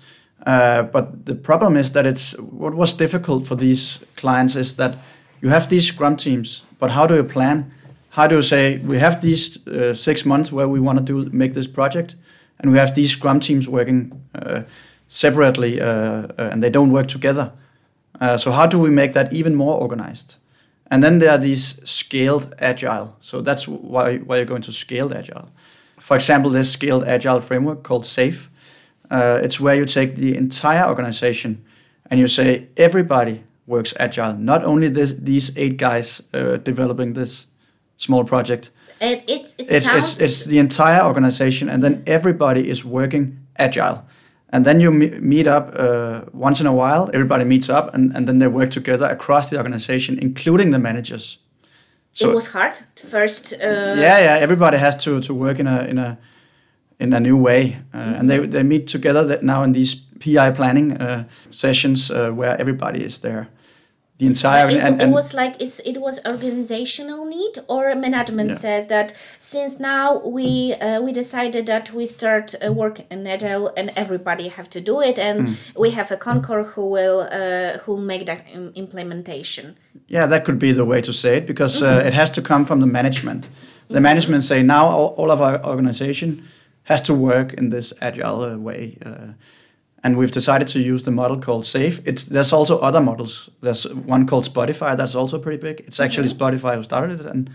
Uh, 0.47 0.83
but 0.91 1.25
the 1.25 1.35
problem 1.35 1.77
is 1.77 1.91
that 1.91 2.05
it's 2.05 2.35
what 2.59 2.73
was 2.75 2.93
difficult 2.97 3.47
for 3.47 3.55
these 3.57 3.99
clients 4.15 4.55
is 4.55 4.75
that 4.75 4.95
you 5.41 5.49
have 5.51 5.67
these 5.69 5.87
Scrum 5.87 6.15
teams, 6.17 6.63
but 6.79 6.89
how 6.91 7.07
do 7.07 7.13
you 7.15 7.23
plan? 7.23 7.71
How 8.13 8.27
do 8.27 8.35
you 8.35 8.43
say 8.43 8.77
we 8.77 8.99
have 8.99 9.21
these 9.21 9.65
uh, 9.65 9.95
six 9.95 10.23
months 10.23 10.51
where 10.51 10.67
we 10.67 10.79
want 10.79 10.99
to 10.99 11.03
do 11.03 11.35
make 11.35 11.55
this 11.55 11.65
project, 11.65 12.15
and 12.59 12.71
we 12.71 12.77
have 12.77 12.93
these 12.93 13.11
Scrum 13.11 13.39
teams 13.39 13.67
working 13.67 14.21
uh, 14.35 14.61
separately, 15.07 15.81
uh, 15.81 15.87
uh, 15.87 16.49
and 16.51 16.61
they 16.61 16.69
don't 16.69 16.91
work 16.91 17.07
together. 17.07 17.51
Uh, 18.21 18.37
so 18.37 18.51
how 18.51 18.67
do 18.67 18.77
we 18.77 18.91
make 18.91 19.13
that 19.13 19.33
even 19.33 19.55
more 19.55 19.81
organized? 19.81 20.35
And 20.91 21.03
then 21.03 21.17
there 21.17 21.31
are 21.31 21.39
these 21.39 21.81
scaled 21.89 22.53
agile. 22.59 23.17
So 23.19 23.41
that's 23.41 23.67
why, 23.67 24.17
why 24.17 24.35
you're 24.37 24.45
going 24.45 24.61
to 24.61 24.71
scaled 24.71 25.11
agile. 25.11 25.49
For 25.97 26.15
example, 26.15 26.51
this 26.51 26.71
scaled 26.71 27.05
agile 27.05 27.41
framework 27.41 27.81
called 27.81 28.05
SAFE. 28.05 28.47
It's 29.09 29.59
where 29.59 29.73
you 29.73 29.85
take 29.85 30.17
the 30.17 30.37
entire 30.37 30.87
organization 30.87 31.65
and 32.11 32.19
you 32.19 32.27
say 32.27 32.67
everybody 32.77 33.43
works 33.65 33.95
agile, 33.99 34.35
not 34.35 34.63
only 34.63 34.89
this, 34.89 35.13
these 35.13 35.57
eight 35.57 35.77
guys 35.77 36.21
developing 36.63 37.13
this 37.13 37.47
small 38.03 38.23
project. 38.23 38.69
It, 39.01 39.23
it's, 39.27 39.55
it 39.55 39.69
it's, 39.69 39.85
sounds 39.85 40.13
it's, 40.13 40.21
it's 40.21 40.45
the 40.45 40.59
entire 40.59 41.03
organization, 41.03 41.69
and 41.69 41.81
then 41.83 42.03
everybody 42.05 42.69
is 42.69 42.85
working 42.85 43.39
agile. 43.57 44.03
And 44.49 44.65
then 44.65 44.79
you 44.79 44.91
me- 44.91 45.19
meet 45.19 45.47
up 45.47 45.73
uh, 45.75 46.21
once 46.31 46.61
in 46.61 46.67
a 46.67 46.73
while, 46.73 47.09
everybody 47.13 47.43
meets 47.43 47.69
up, 47.69 47.93
and, 47.93 48.15
and 48.15 48.27
then 48.27 48.39
they 48.39 48.47
work 48.47 48.71
together 48.71 49.07
across 49.07 49.49
the 49.49 49.57
organization, 49.57 50.19
including 50.19 50.71
the 50.71 50.79
managers. 50.79 51.39
it 52.19 52.27
was 52.27 52.47
hard 52.51 52.73
first. 52.95 53.53
Uh, 53.53 53.95
yeah, 53.97 54.19
yeah, 54.19 54.37
everybody 54.39 54.77
has 54.77 54.95
to, 55.03 55.19
to 55.21 55.33
work 55.33 55.59
in 55.59 55.67
a 55.67 55.85
in 55.85 55.97
a 55.97 56.17
in 56.99 57.13
a 57.13 57.19
new 57.19 57.37
way, 57.37 57.77
uh, 57.93 58.17
and 58.17 58.29
they, 58.29 58.47
they 58.47 58.63
meet 58.63 58.87
together 58.87 59.25
that 59.27 59.41
now 59.41 59.63
in 59.63 59.73
these 59.73 59.95
PI 59.95 60.51
planning 60.51 60.93
uh, 61.01 61.23
sessions 61.51 62.11
uh, 62.11 62.31
where 62.31 62.55
everybody 62.59 63.03
is 63.03 63.19
there. 63.19 63.47
The 64.19 64.27
entire 64.27 64.69
It, 64.69 64.77
and, 64.77 65.01
it 65.01 65.09
was 65.09 65.33
like 65.33 65.55
it's 65.59 65.79
it 65.79 65.97
was 65.99 66.19
organizational 66.25 67.25
need 67.25 67.57
or 67.67 67.95
management 67.95 68.49
Yeah. 68.51 68.57
says 68.59 68.87
that 68.87 69.13
since 69.39 69.79
now 69.79 70.21
we 70.23 70.73
uh, 70.75 71.01
we 71.01 71.11
decided 71.13 71.65
that 71.65 71.91
we 71.93 72.05
start 72.05 72.53
uh, 72.55 72.71
work 72.71 72.99
in 73.09 73.25
agile 73.27 73.71
and 73.75 73.89
everybody 73.95 74.49
have 74.49 74.69
to 74.69 74.79
do 74.79 75.01
it 75.01 75.17
and 75.17 75.39
Mm. 75.47 75.55
we 75.75 75.89
have 75.91 76.11
a 76.13 76.17
Concor 76.17 76.63
who 76.75 76.85
will 76.95 77.19
uh, 77.21 77.79
who 77.85 77.97
make 77.97 78.25
that 78.25 78.41
im- 78.53 78.71
implementation. 78.75 79.75
Yeah, 80.07 80.27
that 80.29 80.43
could 80.45 80.59
be 80.59 80.73
the 80.73 80.85
way 80.85 81.01
to 81.01 81.11
say 81.11 81.37
it 81.37 81.45
because 81.47 81.81
uh, 81.81 82.07
it 82.07 82.13
has 82.13 82.29
to 82.31 82.41
come 82.41 82.65
from 82.65 82.79
the 82.81 82.87
management. 82.87 83.49
The 83.89 83.99
management 83.99 84.43
say 84.43 84.63
now 84.63 84.85
all, 84.87 85.13
all 85.17 85.31
of 85.31 85.41
our 85.41 85.57
organization 85.65 86.43
has 86.83 87.01
to 87.01 87.13
work 87.13 87.53
in 87.53 87.69
this 87.69 87.93
agile 88.01 88.41
uh, 88.43 88.57
way, 88.57 88.97
uh, 89.05 89.33
and 90.03 90.17
we've 90.17 90.31
decided 90.31 90.67
to 90.67 90.79
use 90.79 91.03
the 91.03 91.11
model 91.11 91.39
called 91.39 91.65
SAFE. 91.65 92.05
It's, 92.05 92.25
there's 92.25 92.51
also 92.51 92.77
other 92.79 93.01
models. 93.01 93.49
There's 93.61 93.87
one 93.87 94.27
called 94.27 94.45
Spotify 94.45 94.97
that's 94.97 95.15
also 95.15 95.39
pretty 95.39 95.57
big. 95.57 95.79
It's 95.87 95.99
actually 95.99 96.27
Spotify 96.29 96.75
who 96.75 96.83
started 96.83 97.21
it, 97.21 97.25
and 97.25 97.49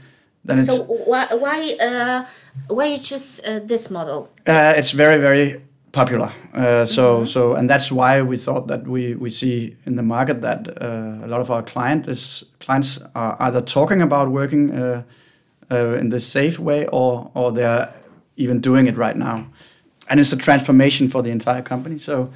then 0.44 0.58
it's 0.58 0.68
So 0.68 0.84
why 0.84 1.26
why 1.34 1.76
uh, 1.80 2.26
why 2.68 2.86
you 2.86 2.98
choose 2.98 3.40
uh, 3.46 3.60
this 3.64 3.90
model? 3.90 4.28
Uh, 4.46 4.74
it's 4.76 4.92
very 4.92 5.18
very 5.20 5.62
popular. 5.92 6.32
Uh, 6.54 6.86
so 6.86 7.24
so 7.24 7.54
and 7.54 7.68
that's 7.68 7.92
why 7.92 8.22
we 8.22 8.36
thought 8.36 8.66
that 8.68 8.86
we 8.86 9.14
we 9.14 9.30
see 9.30 9.76
in 9.84 9.96
the 9.96 10.02
market 10.02 10.40
that 10.40 10.68
uh, 10.80 11.24
a 11.24 11.28
lot 11.28 11.40
of 11.40 11.50
our 11.50 11.62
client 11.62 12.08
is 12.08 12.44
clients 12.60 13.00
are 13.14 13.36
either 13.40 13.60
talking 13.60 14.02
about 14.02 14.30
working 14.30 14.70
uh, 14.70 15.02
uh, 15.70 15.98
in 16.00 16.08
this 16.08 16.26
safe 16.26 16.58
way 16.58 16.86
or 16.86 17.30
or 17.34 17.52
they're 17.52 17.92
even 18.36 18.60
doing 18.60 18.86
it 18.86 18.96
right 18.96 19.16
now, 19.16 19.46
and 20.08 20.20
it's 20.20 20.32
a 20.32 20.36
transformation 20.36 21.08
for 21.08 21.22
the 21.22 21.30
entire 21.30 21.62
company. 21.62 21.98
So 21.98 22.32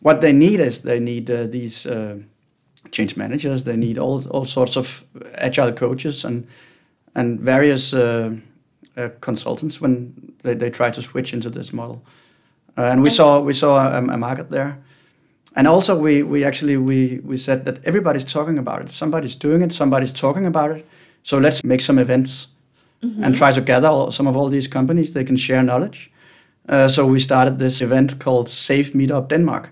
what 0.00 0.20
they 0.20 0.32
need 0.32 0.60
is 0.60 0.82
they 0.82 1.00
need 1.00 1.30
uh, 1.30 1.46
these. 1.46 1.86
Uh, 1.86 2.18
change 2.92 3.14
managers 3.16 3.64
they 3.64 3.76
need 3.76 3.98
all, 3.98 4.26
all 4.28 4.44
sorts 4.44 4.74
of 4.74 5.04
agile 5.34 5.70
coaches 5.70 6.24
and 6.24 6.46
and 7.14 7.40
various 7.40 7.92
uh, 7.92 8.34
uh, 8.96 9.08
consultants 9.20 9.80
when 9.80 10.32
they, 10.42 10.54
they 10.54 10.70
try 10.70 10.90
to 10.90 11.02
switch 11.02 11.32
into 11.32 11.50
this 11.50 11.72
model. 11.72 12.02
Uh, 12.76 12.82
and 12.82 13.02
we 13.02 13.10
saw 13.10 13.40
we 13.40 13.52
saw 13.52 13.92
a, 13.92 13.98
a 13.98 14.16
market 14.16 14.50
there. 14.50 14.78
And 15.56 15.66
also 15.66 15.98
we, 15.98 16.22
we 16.22 16.44
actually 16.44 16.76
we, 16.76 17.20
we 17.24 17.36
said 17.36 17.64
that 17.64 17.84
everybody's 17.84 18.24
talking 18.24 18.58
about 18.58 18.82
it. 18.82 18.90
Somebody's 18.90 19.34
doing 19.34 19.62
it, 19.62 19.72
somebody's 19.72 20.12
talking 20.12 20.46
about 20.46 20.70
it. 20.70 20.86
So 21.22 21.38
let's 21.38 21.64
make 21.64 21.80
some 21.80 21.98
events 21.98 22.48
and 23.02 23.34
try 23.34 23.52
to 23.52 23.60
gather 23.60 23.88
all, 23.88 24.12
some 24.12 24.26
of 24.26 24.36
all 24.36 24.48
these 24.48 24.68
companies. 24.68 25.12
They 25.14 25.24
can 25.24 25.36
share 25.36 25.62
knowledge. 25.62 26.10
Uh, 26.70 26.88
so 26.88 27.06
we 27.06 27.20
started 27.20 27.58
this 27.58 27.80
event 27.82 28.18
called 28.24 28.48
Safe 28.48 28.92
Meetup 28.94 29.28
Denmark. 29.28 29.70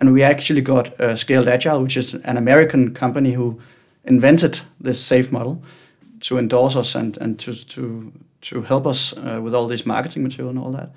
And 0.00 0.12
we 0.12 0.22
actually 0.24 0.62
got 0.62 0.98
uh, 1.00 1.16
Scaled 1.16 1.48
Agile, 1.48 1.82
which 1.82 1.96
is 1.96 2.14
an 2.14 2.36
American 2.36 2.94
company 2.94 3.32
who 3.32 3.58
invented 4.04 4.60
this 4.84 5.06
safe 5.06 5.32
model 5.32 5.62
to 6.20 6.38
endorse 6.38 6.78
us 6.78 6.94
and, 6.94 7.18
and 7.20 7.38
to, 7.40 7.52
to, 7.52 8.12
to 8.40 8.62
help 8.62 8.86
us 8.86 9.12
uh, 9.16 9.40
with 9.44 9.54
all 9.54 9.68
this 9.68 9.84
marketing 9.86 10.22
material 10.22 10.50
and 10.50 10.58
all 10.58 10.72
that. 10.72 10.90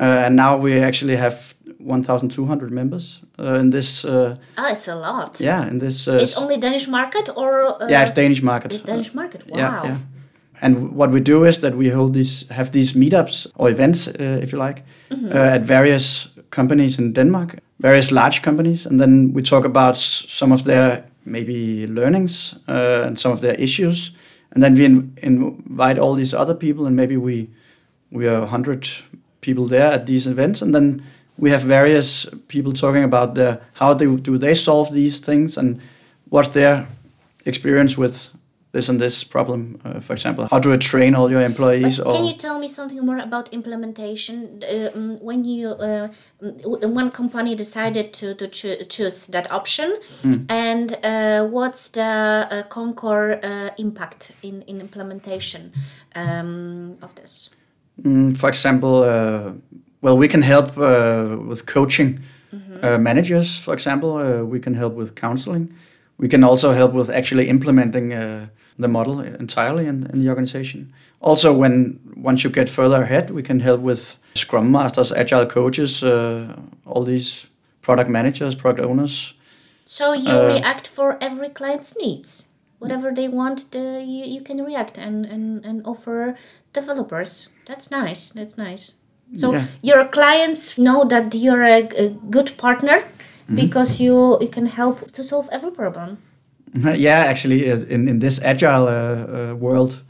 Uh, 0.00 0.26
and 0.26 0.34
now 0.36 0.56
we 0.56 0.80
actually 0.80 1.16
have 1.16 1.54
1,200 1.78 2.70
members 2.70 3.20
uh, 3.38 3.54
in 3.60 3.70
this. 3.70 4.04
Uh, 4.04 4.36
Ah, 4.56 4.72
it's 4.72 4.88
a 4.88 4.94
lot. 4.94 5.40
yeah, 5.40 5.68
in 5.68 5.78
this. 5.78 6.08
Uh, 6.08 6.18
It's 6.22 6.38
only 6.38 6.58
Danish 6.58 6.88
market 6.88 7.28
or 7.36 7.82
uh, 7.82 7.88
yeah, 7.90 8.02
it's 8.02 8.14
Danish 8.14 8.42
market. 8.42 8.72
It's 8.72 8.82
Danish 8.82 9.14
market. 9.14 9.42
Wow. 9.48 9.58
Yeah, 9.58 9.84
yeah. 9.84 9.96
And 10.62 10.92
what 10.96 11.10
we 11.10 11.20
do 11.20 11.44
is 11.44 11.58
that 11.58 11.74
we 11.74 11.90
hold 11.90 12.14
these, 12.14 12.48
have 12.48 12.70
these 12.70 12.94
meetups 12.94 13.46
or 13.56 13.68
events, 13.70 14.08
uh, 14.08 14.40
if 14.42 14.52
you 14.52 14.58
like, 14.58 14.82
Mm-hmm. 15.12 15.36
uh, 15.36 15.56
at 15.56 15.62
various 15.62 16.30
companies 16.50 16.98
in 16.98 17.12
Denmark, 17.12 17.58
various 17.78 18.10
large 18.10 18.40
companies, 18.40 18.86
and 18.86 18.98
then 18.98 19.34
we 19.34 19.42
talk 19.42 19.64
about 19.64 19.98
some 19.98 20.54
of 20.54 20.64
their 20.64 21.04
maybe 21.24 21.86
learnings 21.86 22.54
uh, 22.68 23.02
and 23.06 23.20
some 23.20 23.32
of 23.32 23.40
their 23.40 23.54
issues, 23.60 24.12
and 24.54 24.62
then 24.62 24.74
we 24.74 24.84
in, 24.84 25.12
invite 25.22 25.98
all 25.98 26.14
these 26.14 26.32
other 26.32 26.54
people, 26.54 26.86
and 26.86 26.96
maybe 26.96 27.16
we 27.16 27.48
we 28.10 28.26
are 28.26 28.46
hundred 28.46 28.88
people 29.40 29.66
there 29.66 29.92
at 29.92 30.06
these 30.06 30.30
events, 30.30 30.62
and 30.62 30.74
then 30.74 31.02
we 31.36 31.50
have 31.50 31.62
various 31.62 32.26
people 32.48 32.72
talking 32.72 33.04
about 33.04 33.34
the 33.34 33.60
how 33.74 33.94
they 33.94 34.06
do 34.06 34.38
they 34.38 34.54
solve 34.54 34.94
these 34.94 35.20
things 35.20 35.58
and 35.58 35.78
what's 36.30 36.50
their 36.50 36.86
experience 37.44 38.00
with 38.00 38.30
this 38.72 38.88
and 38.88 38.98
this 39.00 39.24
problem. 39.24 39.78
Uh, 39.84 40.00
for 40.00 40.14
example, 40.14 40.48
how 40.50 40.58
do 40.58 40.72
I 40.72 40.76
train 40.78 41.14
all 41.14 41.30
your 41.30 41.42
employees? 41.42 41.98
But 41.98 42.06
or 42.06 42.12
can 42.14 42.24
you 42.24 42.34
tell 42.36 42.58
me 42.58 42.68
something 42.68 43.04
more 43.04 43.18
about 43.18 43.48
implementation? 43.52 44.62
Um, 44.94 45.18
when 45.20 45.44
you 45.44 45.68
uh, 45.68 46.08
one 46.40 47.10
company 47.10 47.54
decided 47.54 48.12
to 48.14 48.34
to 48.34 48.48
choo- 48.48 48.84
choose 48.88 49.26
that 49.32 49.50
option, 49.52 49.96
Hmm. 50.22 50.44
and 50.48 50.92
uh, 51.04 51.46
what's 51.50 51.90
the 51.90 52.48
uh, 52.50 52.62
Concor 52.68 53.38
uh, 53.44 53.70
impact 53.78 54.32
in 54.42 54.62
in 54.66 54.80
implementation 54.80 55.72
um, 56.16 56.96
of 57.02 57.14
this? 57.14 57.50
Mm, 58.02 58.36
for 58.36 58.48
example, 58.48 59.02
uh, 59.02 59.52
well, 60.00 60.16
we 60.18 60.28
can 60.28 60.42
help 60.42 60.76
uh, 60.78 61.36
with 61.48 61.66
coaching 61.66 62.20
uh, 62.82 62.98
managers. 62.98 63.58
For 63.58 63.74
example, 63.74 64.16
uh, 64.16 64.42
we 64.44 64.58
can 64.60 64.74
help 64.74 64.94
with 64.94 65.14
counseling. 65.14 65.68
We 66.18 66.28
can 66.28 66.44
also 66.44 66.72
help 66.72 66.92
with 66.94 67.10
actually 67.10 67.48
implementing 67.48 68.12
uh, 68.12 68.46
the 68.82 68.88
model 68.88 69.20
entirely 69.20 69.86
in, 69.86 70.06
in 70.12 70.20
the 70.22 70.28
organization. 70.28 70.92
Also, 71.20 71.52
when 71.52 71.98
once 72.16 72.44
you 72.44 72.50
get 72.50 72.68
further 72.68 73.02
ahead, 73.02 73.30
we 73.30 73.42
can 73.42 73.60
help 73.60 73.80
with 73.80 74.18
Scrum 74.34 74.70
masters, 74.70 75.12
agile 75.12 75.46
coaches, 75.46 76.02
uh, 76.02 76.56
all 76.86 77.04
these 77.04 77.46
product 77.80 78.10
managers, 78.10 78.54
product 78.54 78.84
owners. 78.88 79.34
So 79.84 80.12
you 80.14 80.30
Uh, 80.32 80.46
react 80.46 80.86
for 80.88 81.16
every 81.20 81.48
client's 81.48 81.94
needs. 82.02 82.48
Whatever 82.78 83.12
they 83.14 83.28
want, 83.28 83.70
the, 83.70 84.02
you, 84.04 84.24
you 84.24 84.40
can 84.42 84.64
react 84.64 84.98
and, 84.98 85.26
and, 85.26 85.64
and 85.64 85.82
offer 85.86 86.34
developers. 86.72 87.48
That's 87.66 87.90
nice. 87.90 88.30
That's 88.34 88.56
nice. 88.56 88.94
So 89.34 89.52
Yeah. 89.52 89.64
your 89.82 90.04
clients 90.08 90.76
know 90.78 91.04
that 91.08 91.34
you're 91.34 91.64
a, 91.64 91.88
a 91.96 92.08
good 92.30 92.56
partner 92.56 93.04
because 93.54 94.00
you, 94.00 94.38
you 94.40 94.48
can 94.48 94.66
help 94.66 95.10
to 95.12 95.22
solve 95.22 95.48
every 95.52 95.70
problem. 95.70 96.18
Yeah, 96.96 97.24
actually, 97.28 97.70
uh, 97.70 97.76
in, 97.88 98.08
in 98.08 98.18
this 98.18 98.42
agile 98.42 98.86
uh, 98.88 99.50
uh, 99.50 99.54
world, 99.54 100.02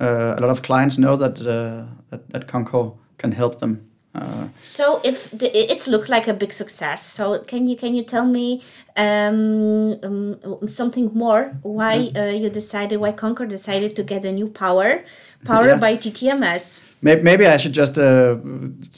uh, 0.00 0.34
a 0.36 0.40
lot 0.40 0.50
of 0.50 0.62
clients 0.62 0.96
know 0.96 1.16
that 1.16 1.40
uh, 1.40 1.84
that, 2.10 2.30
that 2.30 2.46
Concor 2.46 2.92
can 3.18 3.32
help 3.32 3.58
them. 3.58 3.80
Uh, 4.14 4.48
So 4.58 5.00
if 5.04 5.30
the, 5.30 5.46
it 5.72 5.86
looks 5.88 6.08
like 6.08 6.28
a 6.30 6.32
big 6.34 6.52
success, 6.52 7.02
so 7.02 7.38
can 7.46 7.66
you 7.66 7.76
can 7.76 7.94
you 7.94 8.04
tell 8.04 8.24
me 8.24 8.62
um, 8.96 9.98
um, 10.02 10.68
something 10.68 11.10
more? 11.14 11.50
Why 11.62 12.10
uh, 12.16 12.26
you 12.26 12.50
decided? 12.50 13.00
Why 13.00 13.12
Concor 13.12 13.46
decided 13.48 13.96
to 13.96 14.02
get 14.02 14.24
a 14.24 14.32
new 14.32 14.48
power, 14.48 15.02
powered 15.44 15.68
Yeah. 15.68 15.80
by 15.80 15.96
TTMS? 15.96 16.84
Maybe, 17.02 17.22
maybe 17.22 17.46
I 17.46 17.56
should 17.58 17.76
just 17.76 17.98
uh, 17.98 18.36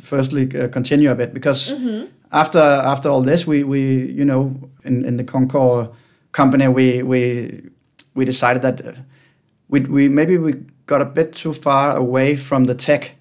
firstly 0.02 0.46
continue 0.46 1.10
a 1.10 1.14
bit 1.14 1.32
because 1.32 1.74
after 2.30 2.60
after 2.60 3.08
all 3.08 3.22
this, 3.22 3.46
we, 3.46 3.64
we 3.64 3.80
you 4.12 4.24
know 4.24 4.54
in, 4.84 5.04
in 5.04 5.16
the 5.16 5.24
Concor 5.24 5.88
company 6.32 6.68
we 6.68 7.02
we 7.02 7.62
we 8.14 8.24
decided 8.24 8.62
that 8.62 8.86
uh, 8.86 8.92
we 9.68 9.80
we 9.80 10.08
maybe 10.08 10.36
we 10.38 10.54
got 10.86 11.00
a 11.00 11.04
bit 11.04 11.34
too 11.34 11.52
far 11.52 11.96
away 11.96 12.36
from 12.36 12.66
the 12.66 12.74
tech 12.74 13.14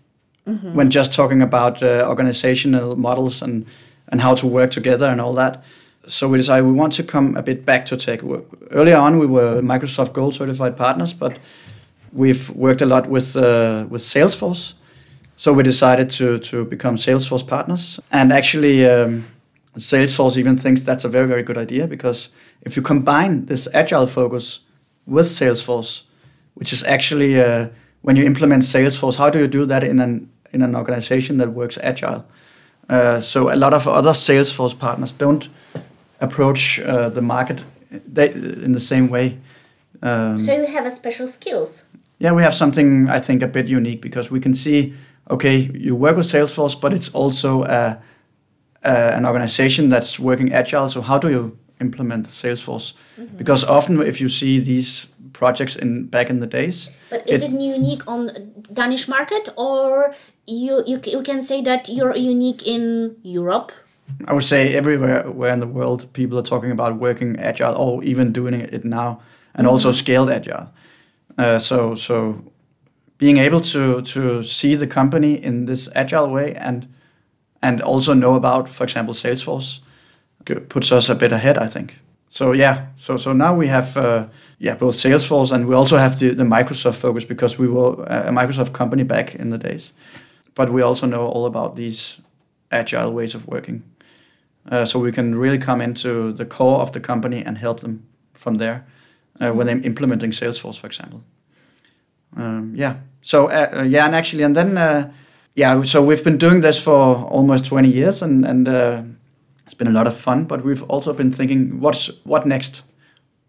when 0.73 0.89
just 0.89 1.13
talking 1.13 1.41
about 1.41 1.83
uh, 1.83 2.05
organizational 2.07 2.95
models 2.95 3.41
and 3.41 3.65
and 4.07 4.21
how 4.21 4.35
to 4.35 4.47
work 4.47 4.71
together 4.71 5.05
and 5.07 5.19
all 5.19 5.33
that. 5.33 5.63
So 6.07 6.29
we 6.29 6.37
decided 6.37 6.65
we 6.65 6.71
want 6.71 6.93
to 6.93 7.03
come 7.03 7.35
a 7.35 7.41
bit 7.41 7.65
back 7.65 7.85
to 7.87 7.97
tech. 7.97 8.21
Earlier 8.71 8.95
on, 8.95 9.19
we 9.19 9.25
were 9.25 9.61
Microsoft 9.61 10.13
Gold 10.13 10.35
certified 10.35 10.77
partners, 10.77 11.13
but 11.13 11.37
we've 12.13 12.49
worked 12.51 12.81
a 12.81 12.85
lot 12.85 13.09
with 13.09 13.35
uh, 13.35 13.85
with 13.89 14.01
Salesforce. 14.01 14.73
So 15.35 15.53
we 15.53 15.63
decided 15.63 16.09
to 16.11 16.37
to 16.39 16.63
become 16.65 16.95
Salesforce 16.97 17.45
partners. 17.45 17.99
And 18.11 18.31
actually, 18.31 18.85
um, 18.85 19.25
Salesforce 19.77 20.37
even 20.37 20.57
thinks 20.57 20.83
that's 20.83 21.05
a 21.05 21.09
very 21.09 21.27
very 21.27 21.43
good 21.43 21.57
idea 21.57 21.87
because 21.87 22.29
if 22.61 22.75
you 22.75 22.81
combine 22.81 23.45
this 23.45 23.67
agile 23.73 24.07
focus 24.07 24.59
with 25.05 25.27
Salesforce, 25.27 26.03
which 26.55 26.73
is 26.73 26.83
actually 26.83 27.39
uh, 27.39 27.67
when 28.01 28.15
you 28.15 28.25
implement 28.25 28.63
Salesforce, 28.63 29.17
how 29.17 29.29
do 29.29 29.39
you 29.39 29.47
do 29.47 29.65
that 29.65 29.83
in 29.83 29.99
an 29.99 30.29
in 30.53 30.61
an 30.61 30.75
organization 30.75 31.37
that 31.37 31.49
works 31.49 31.77
agile? 31.81 32.25
Uh, 32.89 33.19
so 33.21 33.53
a 33.53 33.55
lot 33.55 33.73
of 33.73 33.87
other 33.87 34.13
Salesforce 34.13 34.77
partners 34.77 35.11
don't 35.11 35.49
approach 36.19 36.79
uh, 36.79 37.09
the 37.09 37.21
market 37.21 37.63
they, 37.91 38.31
in 38.31 38.71
the 38.71 38.79
same 38.79 39.09
way. 39.09 39.37
Um, 40.01 40.39
so 40.39 40.55
you 40.55 40.67
have 40.67 40.85
a 40.85 40.91
special 40.91 41.27
skills. 41.27 41.85
Yeah, 42.19 42.31
we 42.31 42.41
have 42.43 42.55
something 42.55 43.09
I 43.09 43.19
think 43.19 43.43
a 43.43 43.47
bit 43.47 43.67
unique 43.67 44.01
because 44.01 44.31
we 44.31 44.39
can 44.39 44.53
see, 44.53 44.93
okay, 45.29 45.69
you 45.73 45.95
work 45.95 46.17
with 46.17 46.25
Salesforce, 46.25 46.79
but 46.79 46.93
it's 46.93 47.09
also 47.09 47.63
a, 47.63 48.01
a, 48.83 49.15
an 49.15 49.25
organization 49.25 49.89
that's 49.89 50.19
working 50.19 50.53
agile. 50.53 50.89
So 50.89 51.01
how 51.01 51.17
do 51.17 51.29
you 51.29 51.57
implement 51.79 52.27
Salesforce? 52.27 52.93
Mm-hmm. 53.17 53.37
Because 53.37 53.63
often, 53.63 54.01
if 54.01 54.21
you 54.21 54.29
see 54.29 54.59
these 54.59 55.07
projects 55.33 55.75
in 55.75 56.07
back 56.07 56.29
in 56.29 56.39
the 56.39 56.47
days, 56.47 56.89
but 57.09 57.27
is 57.29 57.43
it, 57.43 57.53
it 57.53 57.61
unique 57.61 58.07
on 58.07 58.31
Danish 58.73 59.07
market, 59.07 59.49
or 59.55 60.15
you, 60.45 60.83
you 60.87 60.99
you 61.05 61.21
can 61.21 61.41
say 61.41 61.61
that 61.61 61.89
you're 61.89 62.15
unique 62.15 62.65
in 62.65 63.15
Europe? 63.23 63.71
I 64.25 64.33
would 64.33 64.45
say 64.45 64.73
everywhere 64.73 65.29
where 65.29 65.53
in 65.53 65.59
the 65.59 65.67
world 65.67 66.07
people 66.13 66.39
are 66.39 66.43
talking 66.43 66.71
about 66.71 66.95
working 66.95 67.37
agile 67.39 67.75
or 67.75 68.03
even 68.03 68.31
doing 68.31 68.53
it 68.53 68.85
now 68.85 69.21
and 69.53 69.65
mm-hmm. 69.65 69.73
also 69.73 69.91
scaled 69.91 70.29
agile. 70.29 70.71
Uh, 71.37 71.59
so 71.59 71.95
so 71.95 72.41
being 73.17 73.37
able 73.37 73.59
to 73.59 74.01
to 74.01 74.43
see 74.43 74.75
the 74.75 74.87
company 74.87 75.43
in 75.43 75.65
this 75.65 75.89
agile 75.95 76.29
way 76.29 76.55
and 76.55 76.87
and 77.67 77.81
also 77.81 78.13
know 78.13 78.35
about, 78.35 78.69
for 78.69 78.83
example, 78.83 79.13
Salesforce 79.13 79.79
puts 80.69 80.91
us 80.91 81.09
a 81.09 81.15
bit 81.15 81.31
ahead, 81.31 81.57
I 81.57 81.67
think. 81.67 81.99
So 82.29 82.53
yeah, 82.53 82.87
so 82.95 83.17
so 83.17 83.33
now 83.33 83.55
we 83.55 83.67
have 83.67 83.97
uh, 83.97 84.27
yeah 84.59 84.77
both 84.77 84.95
Salesforce 84.95 85.51
and 85.51 85.67
we 85.67 85.75
also 85.75 85.97
have 85.97 86.19
the, 86.19 86.35
the 86.35 86.43
Microsoft 86.43 86.95
focus 86.95 87.25
because 87.25 87.59
we 87.59 87.67
were 87.67 88.03
a 88.03 88.31
Microsoft 88.31 88.71
company 88.73 89.03
back 89.03 89.35
in 89.35 89.49
the 89.49 89.57
days, 89.57 89.93
but 90.55 90.69
we 90.69 90.81
also 90.81 91.07
know 91.07 91.27
all 91.27 91.45
about 91.45 91.75
these 91.75 92.21
agile 92.71 93.11
ways 93.11 93.35
of 93.35 93.47
working. 93.47 93.83
Uh, 94.71 94.85
so 94.85 94.99
we 94.99 95.11
can 95.11 95.35
really 95.35 95.57
come 95.57 95.83
into 95.83 96.33
the 96.33 96.45
core 96.45 96.81
of 96.81 96.91
the 96.91 96.99
company 96.99 97.45
and 97.45 97.57
help 97.57 97.79
them 97.79 98.03
from 98.33 98.57
there 98.57 98.85
uh, 99.39 99.51
when 99.51 99.67
they're 99.67 99.85
implementing 99.85 100.31
Salesforce, 100.31 100.77
for 100.79 100.87
example. 100.87 101.21
Um, 102.35 102.73
yeah. 102.75 102.95
So 103.21 103.47
uh, 103.47 103.69
uh 103.73 103.83
yeah, 103.83 104.05
and 104.05 104.15
actually, 104.15 104.43
and 104.43 104.55
then 104.55 104.77
uh, 104.77 105.11
yeah, 105.57 105.83
so 105.83 106.01
we've 106.01 106.23
been 106.23 106.37
doing 106.37 106.61
this 106.61 106.81
for 106.81 107.15
almost 107.31 107.65
20 107.65 107.89
years, 107.89 108.21
and 108.21 108.45
and 108.45 108.67
uh, 108.67 109.01
it's 109.65 109.73
been 109.73 109.87
a 109.87 109.91
lot 109.91 110.07
of 110.07 110.15
fun. 110.15 110.45
But 110.45 110.63
we've 110.63 110.83
also 110.83 111.13
been 111.13 111.31
thinking, 111.31 111.81
what's 111.81 112.09
what 112.23 112.45
next? 112.45 112.83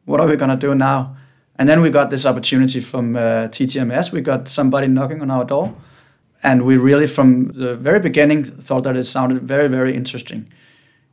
What 0.06 0.20
are 0.20 0.26
we 0.26 0.36
gonna 0.36 0.56
do 0.56 0.74
now? 0.74 1.16
And 1.56 1.68
then 1.68 1.80
we 1.80 1.90
got 1.90 2.10
this 2.10 2.24
opportunity 2.24 2.80
from 2.80 3.14
TTMS. 3.14 4.12
We 4.12 4.20
got 4.20 4.48
somebody 4.48 4.86
knocking 4.86 5.22
on 5.22 5.30
our 5.30 5.44
door, 5.44 5.74
and 6.42 6.62
we 6.62 6.76
really, 6.76 7.06
from 7.06 7.48
the 7.48 7.76
very 7.76 8.00
beginning, 8.00 8.44
thought 8.44 8.84
that 8.84 8.96
it 8.96 9.04
sounded 9.04 9.42
very, 9.42 9.68
very 9.68 9.94
interesting 9.94 10.48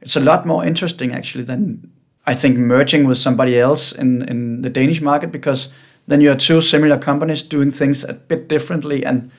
it's 0.06 0.16
a 0.16 0.20
lot 0.20 0.46
more 0.46 0.66
interesting 0.66 1.14
actually 1.14 1.44
than 1.44 1.92
I 2.26 2.34
think 2.34 2.58
merging 2.58 3.06
with 3.06 3.18
somebody 3.18 3.60
else 3.60 3.92
in 3.92 4.24
in 4.30 4.62
the 4.62 4.70
Danish 4.70 5.02
market 5.02 5.32
because 5.32 5.70
then 6.08 6.22
you 6.22 6.32
are 6.32 6.38
two 6.38 6.62
similar 6.62 6.98
companies 6.98 7.44
doing 7.44 7.72
things 7.72 8.04
a 8.04 8.14
bit 8.14 8.48
differently 8.48 9.04
and 9.06 9.32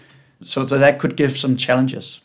so 0.43 0.65
that 0.65 0.99
could 0.99 1.17
give 1.17 1.37
some 1.37 1.57
challenges. 1.57 2.21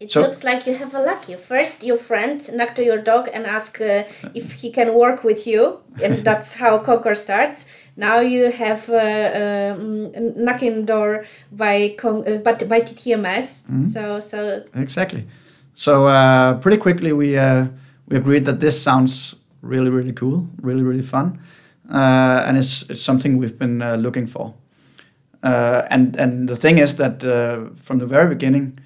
It 0.00 0.12
so, 0.12 0.20
looks 0.20 0.44
like 0.44 0.64
you 0.64 0.74
have 0.74 0.94
a 0.94 1.00
lucky. 1.00 1.34
First, 1.34 1.82
your 1.82 1.96
friend 1.96 2.40
knocked 2.54 2.76
to 2.76 2.84
your 2.84 2.98
dog 2.98 3.28
and 3.32 3.46
asked 3.46 3.80
uh, 3.80 4.04
if 4.32 4.52
he 4.52 4.70
can 4.70 4.94
work 4.94 5.24
with 5.24 5.44
you, 5.44 5.80
and 6.00 6.18
that's 6.24 6.54
how 6.54 6.78
Concor 6.78 7.16
starts. 7.16 7.66
Now 7.96 8.20
you 8.20 8.52
have 8.52 8.88
uh, 8.88 9.74
um, 9.76 10.12
knocking 10.36 10.86
door 10.86 11.24
by 11.50 11.96
Con- 11.98 12.28
uh, 12.28 12.36
but 12.36 12.68
by 12.68 12.80
TTMS. 12.80 13.64
Mm-hmm. 13.64 13.82
So 13.82 14.20
so 14.20 14.62
exactly. 14.74 15.26
So 15.74 16.06
uh, 16.06 16.54
pretty 16.58 16.78
quickly 16.78 17.12
we 17.12 17.36
uh, 17.36 17.66
we 18.06 18.16
agreed 18.16 18.44
that 18.44 18.60
this 18.60 18.80
sounds 18.80 19.34
really 19.62 19.90
really 19.90 20.12
cool, 20.12 20.46
really 20.62 20.82
really 20.82 21.02
fun, 21.02 21.40
uh, 21.92 22.44
and 22.46 22.56
it's 22.56 22.88
it's 22.88 23.02
something 23.02 23.36
we've 23.36 23.58
been 23.58 23.82
uh, 23.82 23.96
looking 23.96 24.28
for. 24.28 24.54
Uh, 25.42 25.86
and 25.90 26.16
and 26.16 26.48
the 26.48 26.56
thing 26.56 26.78
is 26.78 26.96
that 26.96 27.24
uh, 27.24 27.70
from 27.82 27.98
the 27.98 28.06
very 28.06 28.28
beginning 28.28 28.78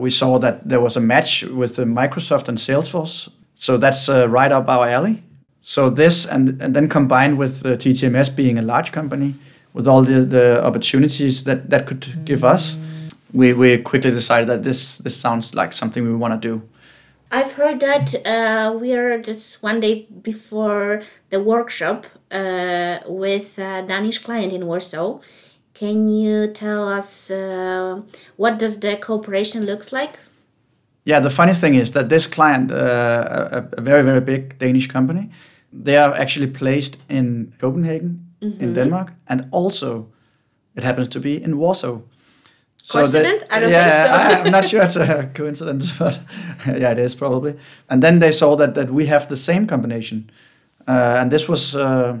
we 0.00 0.10
saw 0.10 0.38
that 0.38 0.68
there 0.68 0.80
was 0.80 0.96
a 0.96 1.00
match 1.00 1.42
with 1.44 1.76
Microsoft 1.76 2.48
and 2.48 2.58
Salesforce. 2.58 3.30
So 3.54 3.78
that's 3.78 4.08
right 4.08 4.52
up 4.52 4.68
our 4.68 4.88
alley. 4.88 5.22
So 5.60 5.90
this 5.90 6.26
and 6.26 6.60
and 6.62 6.74
then 6.74 6.88
combined 6.88 7.38
with 7.38 7.62
TTMS 7.62 8.34
being 8.34 8.58
a 8.58 8.62
large 8.62 8.92
company 8.92 9.34
with 9.72 9.86
all 9.86 10.02
the, 10.02 10.24
the 10.24 10.64
opportunities 10.64 11.44
that 11.44 11.70
that 11.70 11.86
could 11.86 12.24
give 12.24 12.44
us 12.44 12.76
we, 13.32 13.52
we 13.52 13.78
quickly 13.78 14.10
decided 14.10 14.48
that 14.48 14.62
this 14.62 14.98
this 14.98 15.16
sounds 15.16 15.54
like 15.54 15.72
something 15.72 16.04
we 16.04 16.14
want 16.14 16.40
to 16.40 16.48
do. 16.48 16.62
I've 17.30 17.52
heard 17.52 17.80
that 17.80 18.14
uh, 18.24 18.76
we 18.78 18.94
are 18.94 19.20
just 19.20 19.62
one 19.62 19.80
day 19.80 20.06
before 20.22 21.02
the 21.30 21.40
workshop 21.40 22.06
uh, 22.30 23.00
with 23.06 23.58
a 23.58 23.84
Danish 23.86 24.18
client 24.18 24.52
in 24.52 24.66
Warsaw. 24.66 25.18
Can 25.78 26.08
you 26.08 26.46
tell 26.46 26.88
us 26.88 27.30
uh, 27.30 28.00
what 28.36 28.58
does 28.58 28.80
the 28.80 28.96
cooperation 28.96 29.66
looks 29.66 29.92
like? 29.92 30.18
Yeah, 31.04 31.20
the 31.20 31.28
funny 31.28 31.52
thing 31.52 31.74
is 31.74 31.92
that 31.92 32.08
this 32.08 32.26
client, 32.26 32.72
uh, 32.72 32.76
a, 33.52 33.68
a, 33.76 33.80
very 33.82 34.02
very 34.02 34.22
big 34.22 34.58
Danish 34.58 34.88
company, 34.88 35.28
they 35.70 35.98
are 35.98 36.14
actually 36.14 36.46
placed 36.46 36.98
in 37.10 37.52
Copenhagen 37.58 38.26
mm-hmm. 38.40 38.64
in 38.64 38.72
Denmark, 38.72 39.12
and 39.26 39.48
also 39.50 40.06
it 40.74 40.82
happens 40.82 41.08
to 41.08 41.20
be 41.20 41.42
in 41.42 41.58
Warsaw. 41.58 42.00
So 42.76 42.98
Coincident? 43.00 43.40
They, 43.40 43.56
I 43.56 43.60
don't 43.60 43.70
yeah, 43.70 44.02
think 44.02 44.32
so. 44.32 44.38
I, 44.38 44.46
am 44.46 44.52
not 44.52 44.64
sure 44.64 44.82
it's 44.82 44.96
a 44.96 45.30
coincidence, 45.34 45.92
but 45.98 46.20
yeah, 46.66 46.92
it 46.92 46.98
is 46.98 47.14
probably. 47.14 47.54
And 47.90 48.02
then 48.02 48.20
they 48.20 48.32
saw 48.32 48.56
that 48.56 48.74
that 48.74 48.90
we 48.90 49.06
have 49.06 49.26
the 49.28 49.36
same 49.36 49.66
combination, 49.66 50.30
uh, 50.88 51.20
and 51.20 51.30
this 51.30 51.48
was, 51.48 51.74
uh, 51.74 52.16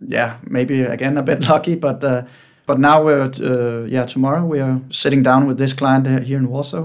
yeah, 0.00 0.38
maybe 0.48 0.84
again 0.84 1.18
a 1.18 1.22
bit 1.22 1.48
lucky, 1.48 1.76
but 1.76 2.02
uh, 2.02 2.22
but 2.68 2.78
now 2.78 3.02
we're 3.04 3.30
uh, 3.40 3.86
yeah 3.94 4.06
tomorrow 4.06 4.44
we 4.44 4.60
are 4.60 4.80
sitting 4.90 5.22
down 5.24 5.48
with 5.48 5.58
this 5.58 5.74
client 5.74 6.06
here 6.28 6.38
in 6.38 6.48
Warsaw, 6.48 6.84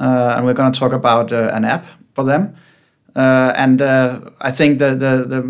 uh, 0.00 0.34
and 0.36 0.44
we're 0.44 0.54
going 0.54 0.72
to 0.72 0.80
talk 0.80 0.92
about 0.92 1.32
uh, 1.32 1.50
an 1.52 1.64
app 1.64 1.84
for 2.14 2.24
them, 2.24 2.54
and 3.14 3.82
I 3.82 4.50
think 4.52 4.78
the 4.78 4.90
the 5.04 5.12
the 5.32 5.40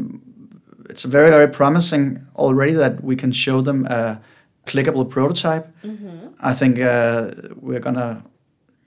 it's 0.91 1.05
very 1.05 1.31
very 1.31 1.49
promising 1.49 2.27
already 2.37 2.73
that 2.73 3.05
we 3.05 3.17
can 3.17 3.33
show 3.33 3.61
them 3.61 3.85
a 3.87 4.21
clickable 4.65 5.05
prototype. 5.05 5.67
Mm-hmm 5.83 6.19
I 6.41 6.53
think 6.53 6.81
uh, 6.81 7.31
we're 7.57 7.81
gonna, 7.81 8.23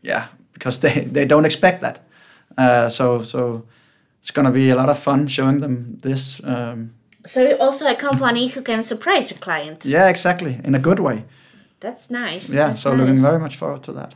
yeah, 0.02 0.28
because 0.54 0.80
they, 0.80 1.02
they 1.12 1.26
don't 1.26 1.46
expect 1.46 1.82
that. 1.82 2.00
Uh, 2.58 2.90
so 2.90 3.22
so 3.22 3.66
it's 4.22 4.32
gonna 4.32 4.52
be 4.52 4.70
a 4.70 4.76
lot 4.76 4.90
of 4.90 5.00
fun 5.00 5.28
showing 5.28 5.60
them 5.62 5.98
this. 6.02 6.42
Um, 6.44 6.94
so 7.26 7.42
you're 7.42 7.62
also 7.62 7.88
a 7.88 7.96
company 7.96 8.48
who 8.48 8.62
can 8.62 8.82
surprise 8.84 9.32
a 9.32 9.40
client. 9.40 9.86
Yeah, 9.86 10.10
exactly, 10.10 10.60
in 10.64 10.76
a 10.76 10.80
good 10.80 11.00
way. 11.00 11.26
That's 11.80 12.12
nice. 12.12 12.50
Yeah, 12.50 12.68
That's 12.68 12.82
so 12.82 12.92
nice. 12.92 13.00
looking 13.00 13.22
very 13.22 13.40
much 13.40 13.58
forward 13.58 13.84
to 13.84 13.94
that. 13.94 14.14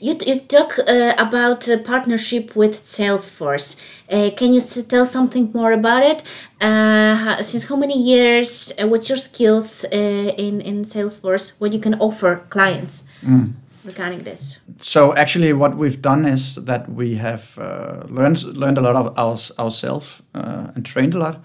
You, 0.00 0.16
you 0.26 0.40
talk 0.40 0.78
uh, 0.78 1.14
about 1.16 1.68
a 1.68 1.78
partnership 1.78 2.56
with 2.56 2.74
Salesforce. 2.82 3.80
Uh, 4.10 4.30
can 4.36 4.52
you 4.52 4.60
tell 4.60 5.06
something 5.06 5.50
more 5.54 5.72
about 5.72 6.02
it? 6.02 6.22
Uh, 6.60 7.40
since 7.42 7.68
how 7.68 7.76
many 7.76 7.96
years? 7.96 8.72
Uh, 8.72 8.88
what's 8.88 9.08
your 9.08 9.18
skills 9.18 9.84
uh, 9.84 9.96
in 10.36 10.60
in 10.60 10.84
Salesforce? 10.84 11.54
What 11.60 11.72
you 11.72 11.78
can 11.78 11.94
offer 12.00 12.44
clients 12.50 13.06
mm. 13.22 13.52
regarding 13.84 14.24
this? 14.24 14.60
So 14.80 15.14
actually, 15.14 15.52
what 15.52 15.76
we've 15.76 16.02
done 16.02 16.26
is 16.26 16.56
that 16.56 16.88
we 16.88 17.14
have 17.14 17.56
uh, 17.56 18.02
learned 18.08 18.42
learned 18.42 18.78
a 18.78 18.80
lot 18.80 18.96
of 18.96 19.16
ours, 19.16 19.52
ourselves 19.58 20.22
and 20.34 20.84
trained 20.84 21.14
a 21.14 21.18
lot 21.18 21.36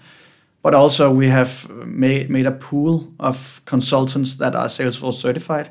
but 0.62 0.74
also 0.74 1.10
we 1.10 1.28
have 1.28 1.68
made, 1.86 2.30
made 2.30 2.46
a 2.46 2.52
pool 2.52 3.12
of 3.18 3.60
consultants 3.64 4.36
that 4.36 4.54
are 4.54 4.66
Salesforce 4.66 5.20
certified. 5.20 5.70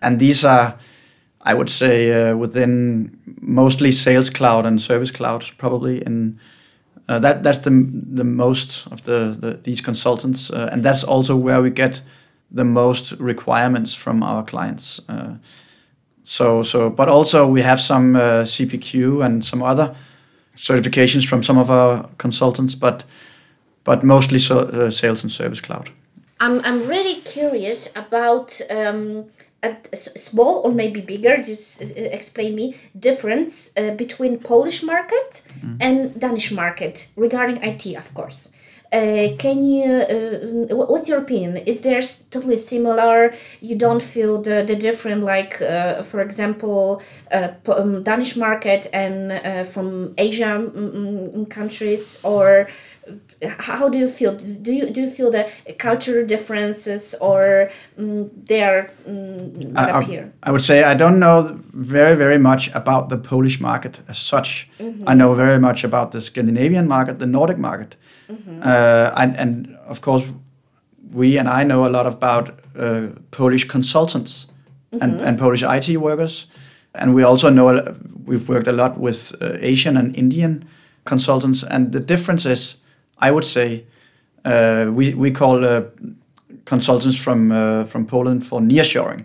And 0.00 0.18
these 0.18 0.44
are 0.44 0.78
I 1.42 1.54
would 1.54 1.70
say 1.70 2.12
uh, 2.12 2.36
within 2.36 3.16
mostly 3.40 3.92
Sales 3.92 4.30
Cloud 4.30 4.66
and 4.66 4.80
Service 4.80 5.10
Cloud, 5.10 5.44
probably 5.56 6.02
in 6.04 6.38
uh, 7.08 7.18
that 7.18 7.42
that's 7.42 7.60
the 7.60 7.70
the 7.70 8.24
most 8.24 8.86
of 8.92 9.02
the, 9.04 9.36
the 9.40 9.58
these 9.62 9.80
consultants, 9.80 10.50
uh, 10.50 10.68
and 10.70 10.82
that's 10.82 11.02
also 11.02 11.34
where 11.34 11.62
we 11.62 11.70
get 11.70 12.02
the 12.50 12.64
most 12.64 13.12
requirements 13.12 13.94
from 13.94 14.22
our 14.22 14.44
clients. 14.44 15.00
Uh, 15.08 15.36
so 16.22 16.62
so, 16.62 16.90
but 16.90 17.08
also 17.08 17.46
we 17.46 17.62
have 17.62 17.80
some 17.80 18.16
uh, 18.16 18.44
CPQ 18.44 19.24
and 19.24 19.44
some 19.44 19.62
other 19.62 19.94
certifications 20.56 21.26
from 21.26 21.42
some 21.42 21.56
of 21.56 21.70
our 21.70 22.10
consultants, 22.18 22.74
but 22.74 23.04
but 23.84 24.02
mostly 24.04 24.38
so, 24.38 24.60
uh, 24.60 24.90
Sales 24.90 25.22
and 25.22 25.32
Service 25.32 25.60
Cloud. 25.60 25.90
I'm 26.40 26.60
I'm 26.64 26.86
really 26.86 27.20
curious 27.20 27.90
about. 27.96 28.60
Um, 28.70 29.26
a 29.62 29.94
small 29.94 30.62
or 30.64 30.72
maybe 30.72 31.02
bigger 31.02 31.36
just 31.36 31.82
uh, 31.82 31.86
explain 31.94 32.54
me 32.54 32.74
difference 32.98 33.70
uh, 33.76 33.90
between 33.90 34.38
polish 34.38 34.82
market 34.82 35.42
mm. 35.60 35.76
and 35.80 36.18
danish 36.18 36.50
market 36.50 37.08
regarding 37.14 37.58
it 37.62 37.86
of 37.94 38.14
course 38.14 38.52
Uh, 38.92 39.36
can 39.38 39.62
you? 39.62 39.84
Uh, 39.84 40.74
what's 40.74 41.08
your 41.08 41.18
opinion? 41.18 41.56
Is 41.58 41.80
there 41.82 42.02
totally 42.30 42.56
similar? 42.56 43.32
You 43.60 43.76
don't 43.76 44.02
feel 44.02 44.42
the, 44.42 44.64
the 44.66 44.74
different, 44.74 45.22
like 45.22 45.62
uh, 45.62 46.02
for 46.02 46.20
example, 46.20 47.00
uh, 47.30 47.50
um, 47.68 48.02
Danish 48.02 48.36
market 48.36 48.88
and 48.92 49.30
uh, 49.30 49.62
from 49.62 50.14
Asia 50.18 50.56
um, 50.56 51.46
countries, 51.46 52.18
or 52.24 52.68
how 53.58 53.88
do 53.88 53.98
you 53.98 54.08
feel? 54.08 54.36
Do 54.36 54.72
you 54.72 54.90
do 54.90 55.00
you 55.02 55.10
feel 55.10 55.30
the 55.30 55.48
cultural 55.78 56.26
differences, 56.26 57.14
or 57.20 57.70
um, 57.98 58.30
they 58.44 58.62
are 58.62 58.90
um, 59.06 59.72
I, 59.76 60.00
appear? 60.00 60.32
I 60.42 60.50
would 60.50 60.62
say 60.62 60.82
I 60.82 60.94
don't 60.94 61.18
know 61.18 61.60
very 61.72 62.16
very 62.16 62.38
much 62.38 62.70
about 62.74 63.08
the 63.08 63.16
Polish 63.16 63.60
market 63.60 64.02
as 64.08 64.18
such. 64.18 64.68
Mm-hmm. 64.78 65.08
I 65.08 65.14
know 65.14 65.34
very 65.34 65.58
much 65.58 65.84
about 65.84 66.12
the 66.12 66.20
Scandinavian 66.20 66.86
market, 66.88 67.18
the 67.18 67.26
Nordic 67.26 67.58
market. 67.58 67.96
Mm-hmm. 68.28 68.62
Uh, 68.62 69.12
and, 69.16 69.36
and 69.36 69.76
of 69.88 70.00
course, 70.00 70.24
we 71.12 71.38
and 71.38 71.48
I 71.48 71.64
know 71.64 71.86
a 71.86 71.90
lot 71.90 72.06
about 72.06 72.60
uh, 72.76 73.08
Polish 73.30 73.64
consultants 73.64 74.46
mm-hmm. 74.92 75.02
and, 75.02 75.20
and 75.20 75.38
Polish 75.38 75.62
IT 75.62 75.96
workers. 75.96 76.46
And 76.94 77.14
we 77.14 77.22
also 77.22 77.50
know 77.50 77.96
we've 78.24 78.48
worked 78.48 78.66
a 78.66 78.72
lot 78.72 78.98
with 78.98 79.34
uh, 79.40 79.56
Asian 79.60 79.96
and 79.96 80.16
Indian 80.16 80.68
consultants. 81.04 81.62
And 81.62 81.92
the 81.92 82.00
difference 82.00 82.46
is, 82.46 82.79
I 83.20 83.30
would 83.30 83.44
say, 83.44 83.84
uh, 84.44 84.90
we, 84.92 85.14
we 85.14 85.30
call 85.30 85.64
uh, 85.64 85.82
consultants 86.64 87.18
from, 87.18 87.52
uh, 87.52 87.84
from 87.84 88.06
Poland 88.06 88.46
for 88.46 88.60
nearshoring. 88.60 89.24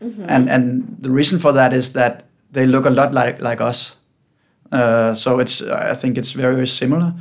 Mm-hmm. 0.00 0.24
And, 0.28 0.50
and 0.50 0.96
the 1.00 1.10
reason 1.10 1.38
for 1.38 1.52
that 1.52 1.72
is 1.72 1.92
that 1.92 2.24
they 2.52 2.66
look 2.66 2.84
a 2.84 2.90
lot 2.90 3.12
like, 3.12 3.40
like 3.40 3.60
us. 3.60 3.96
so 4.72 5.38
it's, 5.38 5.62
I 5.62 5.94
think 5.94 6.18
it's 6.18 6.32
very, 6.32 6.54
very 6.54 6.66
similar. 6.66 7.14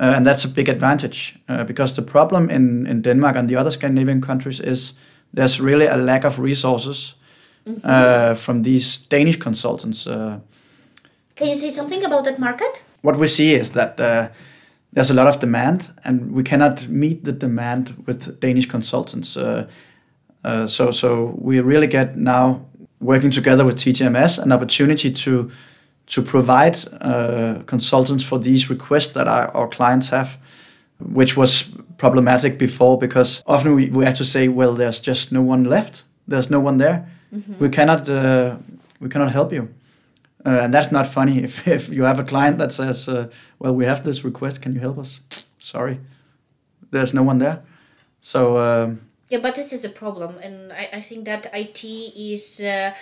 Uh, 0.00 0.12
and 0.16 0.24
that's 0.24 0.44
a 0.44 0.48
big 0.48 0.68
advantage 0.68 1.34
uh, 1.48 1.64
because 1.64 1.96
the 1.96 2.02
problem 2.02 2.50
in, 2.50 2.86
in 2.86 3.02
Denmark 3.02 3.36
and 3.36 3.48
the 3.48 3.56
other 3.56 3.70
Scandinavian 3.70 4.20
countries 4.20 4.60
is 4.60 4.94
there's 5.34 5.60
really 5.60 5.86
a 5.86 5.96
lack 5.96 6.24
of 6.24 6.38
resources 6.38 7.14
mm-hmm. 7.66 7.80
uh, 7.84 8.34
from 8.34 8.62
these 8.62 8.96
Danish 8.96 9.38
consultants. 9.38 10.06
Uh. 10.06 10.38
Can 11.34 11.48
you 11.48 11.56
say 11.56 11.70
something 11.70 12.04
about 12.04 12.24
that 12.24 12.38
market? 12.38 12.84
What 13.02 13.18
we 13.18 13.26
see 13.26 13.54
is 13.54 13.72
that 13.72 14.00
uh, 14.00 14.28
there's 14.92 15.10
a 15.10 15.14
lot 15.14 15.26
of 15.26 15.38
demand, 15.40 15.90
and 16.04 16.32
we 16.32 16.42
cannot 16.42 16.88
meet 16.88 17.24
the 17.24 17.32
demand 17.32 18.04
with 18.06 18.40
Danish 18.40 18.66
consultants. 18.66 19.36
Uh, 19.36 19.66
so, 20.66 20.90
so 20.90 21.34
we 21.38 21.60
really 21.60 21.86
get 21.86 22.16
now 22.16 22.64
working 23.00 23.30
together 23.30 23.64
with 23.64 23.76
TTMS 23.76 24.38
an 24.42 24.52
opportunity 24.52 25.10
to 25.10 25.50
to 26.06 26.22
provide 26.22 26.78
uh, 27.02 27.62
consultants 27.66 28.24
for 28.24 28.38
these 28.38 28.70
requests 28.70 29.12
that 29.12 29.28
our, 29.28 29.54
our, 29.54 29.68
clients 29.68 30.08
have, 30.08 30.38
which 30.98 31.36
was 31.36 31.64
problematic 31.98 32.56
before 32.58 32.96
because 32.96 33.42
often 33.46 33.74
we, 33.74 33.90
we 33.90 34.06
have 34.06 34.14
to 34.14 34.24
say, 34.24 34.48
well, 34.48 34.72
there's 34.72 35.00
just 35.00 35.32
no 35.32 35.42
one 35.42 35.64
left. 35.64 36.04
There's 36.26 36.48
no 36.48 36.60
one 36.60 36.78
there. 36.78 37.06
Mm-hmm. 37.34 37.58
We 37.58 37.68
cannot 37.68 38.08
uh, 38.08 38.56
we 39.00 39.08
cannot 39.08 39.32
help 39.32 39.52
you. 39.52 39.68
Uh, 40.48 40.62
and 40.62 40.72
that's 40.72 40.90
not 40.90 41.06
funny 41.06 41.44
if, 41.44 41.68
if 41.68 41.88
you 41.90 42.04
have 42.04 42.18
a 42.18 42.24
client 42.24 42.56
that 42.58 42.72
says, 42.72 43.08
uh, 43.08 43.28
well, 43.58 43.74
we 43.74 43.84
have 43.84 44.02
this 44.02 44.24
request. 44.24 44.62
Can 44.62 44.74
you 44.74 44.80
help 44.80 44.98
us? 44.98 45.20
Sorry, 45.58 46.00
there's 46.90 47.12
no 47.12 47.22
one 47.22 47.38
there. 47.38 47.62
So. 48.20 48.56
Um, 48.58 49.02
yeah, 49.30 49.40
but 49.40 49.54
this 49.54 49.74
is 49.74 49.84
a 49.84 49.90
problem, 49.90 50.38
and 50.38 50.72
I, 50.72 50.88
I 50.94 51.00
think 51.02 51.26
that 51.26 51.50
IT 51.52 51.84
is 51.84 52.62
uh, 52.62 52.94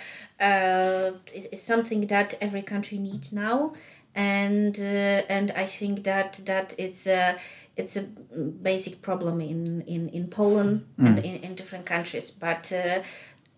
uh, 0.43 1.11
is, 1.33 1.45
is, 1.45 1.61
something 1.63 2.07
that 2.07 2.33
every 2.41 2.63
country 2.63 2.97
needs 2.97 3.31
now, 3.31 3.71
and 4.13 4.77
uh, 4.77 5.23
and 5.29 5.51
I 5.51 5.65
think 5.65 6.03
that 6.03 6.41
that 6.45 6.75
it's 6.77 7.07
a 7.07 7.37
it's 7.77 7.95
a 7.95 8.01
basic 8.01 9.01
problem 9.01 9.39
in 9.39 9.83
in 9.83 10.09
in 10.09 10.27
Poland 10.27 10.85
mm. 10.99 11.07
and 11.07 11.19
in, 11.19 11.35
in 11.35 11.55
different 11.55 11.85
countries, 11.85 12.29
but. 12.29 12.73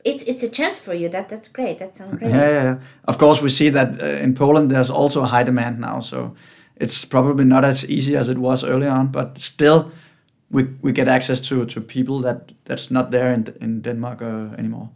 It's, 0.04 0.24
it's 0.24 0.44
a 0.44 0.50
chance 0.50 0.78
for 0.78 0.94
you. 0.94 1.10
That 1.10 1.30
that's 1.30 1.48
great. 1.48 1.78
That 1.80 1.96
sounds 1.96 2.20
great. 2.20 2.32
Yeah, 2.32 2.50
yeah, 2.50 2.64
yeah. 2.64 2.80
Of 3.04 3.18
course, 3.18 3.42
we 3.42 3.50
see 3.50 3.70
that 3.70 4.02
uh, 4.02 4.24
in 4.24 4.34
Poland 4.34 4.72
there's 4.72 4.90
also 4.90 5.22
a 5.22 5.28
high 5.28 5.44
demand 5.44 5.80
now. 5.80 6.00
So 6.00 6.36
it's 6.80 7.06
probably 7.06 7.46
not 7.46 7.66
as 7.66 7.90
easy 7.90 8.16
as 8.16 8.30
it 8.30 8.38
was 8.38 8.64
early 8.64 8.88
on, 8.88 9.08
but 9.08 9.42
still, 9.42 9.92
we, 10.50 10.64
we 10.82 10.92
get 10.92 11.08
access 11.08 11.42
to, 11.42 11.66
to 11.66 11.82
people 11.82 12.22
that 12.22 12.52
that's 12.66 12.90
not 12.90 13.12
there 13.12 13.34
in 13.34 13.54
in 13.62 13.82
Denmark 13.82 14.22
uh, 14.22 14.56
anymore. 14.58 14.90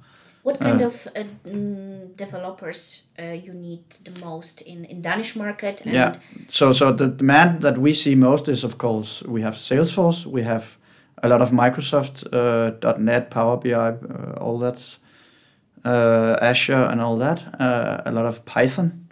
What 0.43 0.59
kind 0.59 0.81
uh, 0.81 0.85
of 0.85 1.07
uh, 1.15 1.23
mm, 1.45 2.17
developers 2.17 3.03
uh, 3.17 3.23
you 3.31 3.53
need 3.53 3.89
the 4.03 4.19
most 4.25 4.61
in, 4.61 4.85
in 4.85 5.01
Danish 5.01 5.35
market? 5.35 5.85
yeah. 5.85 6.13
So 6.49 6.73
so 6.73 6.91
the 6.91 7.07
demand 7.07 7.61
that 7.61 7.77
we 7.77 7.93
see 7.93 8.15
most 8.15 8.47
is 8.47 8.63
of 8.63 8.77
course 8.77 9.23
we 9.27 9.41
have 9.41 9.55
Salesforce, 9.55 10.25
we 10.25 10.43
have 10.43 10.77
a 11.23 11.29
lot 11.29 11.41
of 11.41 11.51
Microsoft, 11.51 12.27
uh, 12.33 12.97
.NET, 12.99 13.31
Power 13.31 13.57
BI, 13.57 13.71
uh, 13.73 14.33
all 14.39 14.59
that, 14.59 14.97
uh, 15.85 16.37
Azure, 16.41 16.89
and 16.91 17.01
all 17.01 17.17
that. 17.17 17.41
a 18.05 18.11
lot 18.11 18.25
of 18.25 18.43
Python, 18.45 19.07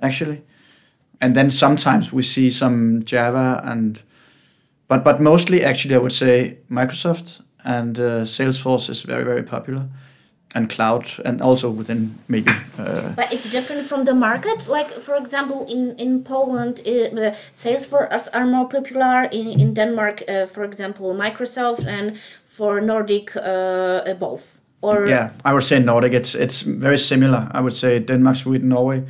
actually, 0.00 0.42
and 1.20 1.34
then 1.34 1.50
sometimes 1.50 2.12
we 2.12 2.22
see 2.22 2.50
some 2.50 3.02
Java 3.04 3.60
and, 3.64 4.02
but 4.88 5.02
but 5.02 5.20
mostly 5.20 5.64
actually 5.64 5.96
I 5.96 5.98
would 5.98 6.12
say 6.12 6.58
Microsoft 6.70 7.42
and 7.64 7.96
Salesforce 7.96 8.88
is 8.88 9.02
very 9.02 9.24
very 9.24 9.42
popular 9.42 9.88
and 10.56 10.70
cloud 10.70 11.04
and 11.24 11.42
also 11.42 11.70
within 11.70 12.18
maybe 12.28 12.50
uh, 12.78 13.12
but 13.14 13.32
it's 13.32 13.50
different 13.50 13.86
from 13.86 14.04
the 14.04 14.14
market. 14.14 14.68
Like 14.68 14.90
for 15.00 15.14
example 15.16 15.66
in 15.68 15.94
in 15.98 16.24
poland 16.24 16.80
uh, 16.86 18.14
us 18.14 18.28
are 18.28 18.46
more 18.46 18.68
popular. 18.68 19.28
In 19.32 19.46
in 19.60 19.74
denmark 19.74 20.22
uh, 20.28 20.46
for 20.46 20.64
example 20.64 21.14
microsoft 21.14 21.86
and 21.86 22.16
for 22.46 22.80
nordic 22.80 23.36
uh, 23.36 24.14
both. 24.18 24.58
Or 24.80 25.06
yeah 25.06 25.30
i 25.44 25.52
would 25.52 25.64
say 25.64 25.78
nordic. 25.78 26.12
It's 26.12 26.34
it's 26.34 26.62
very 26.62 26.98
similar. 26.98 27.48
I 27.54 27.60
would 27.60 27.76
say 27.76 27.98
denmark 27.98 28.36
sweden 28.36 28.68
norway 28.68 29.02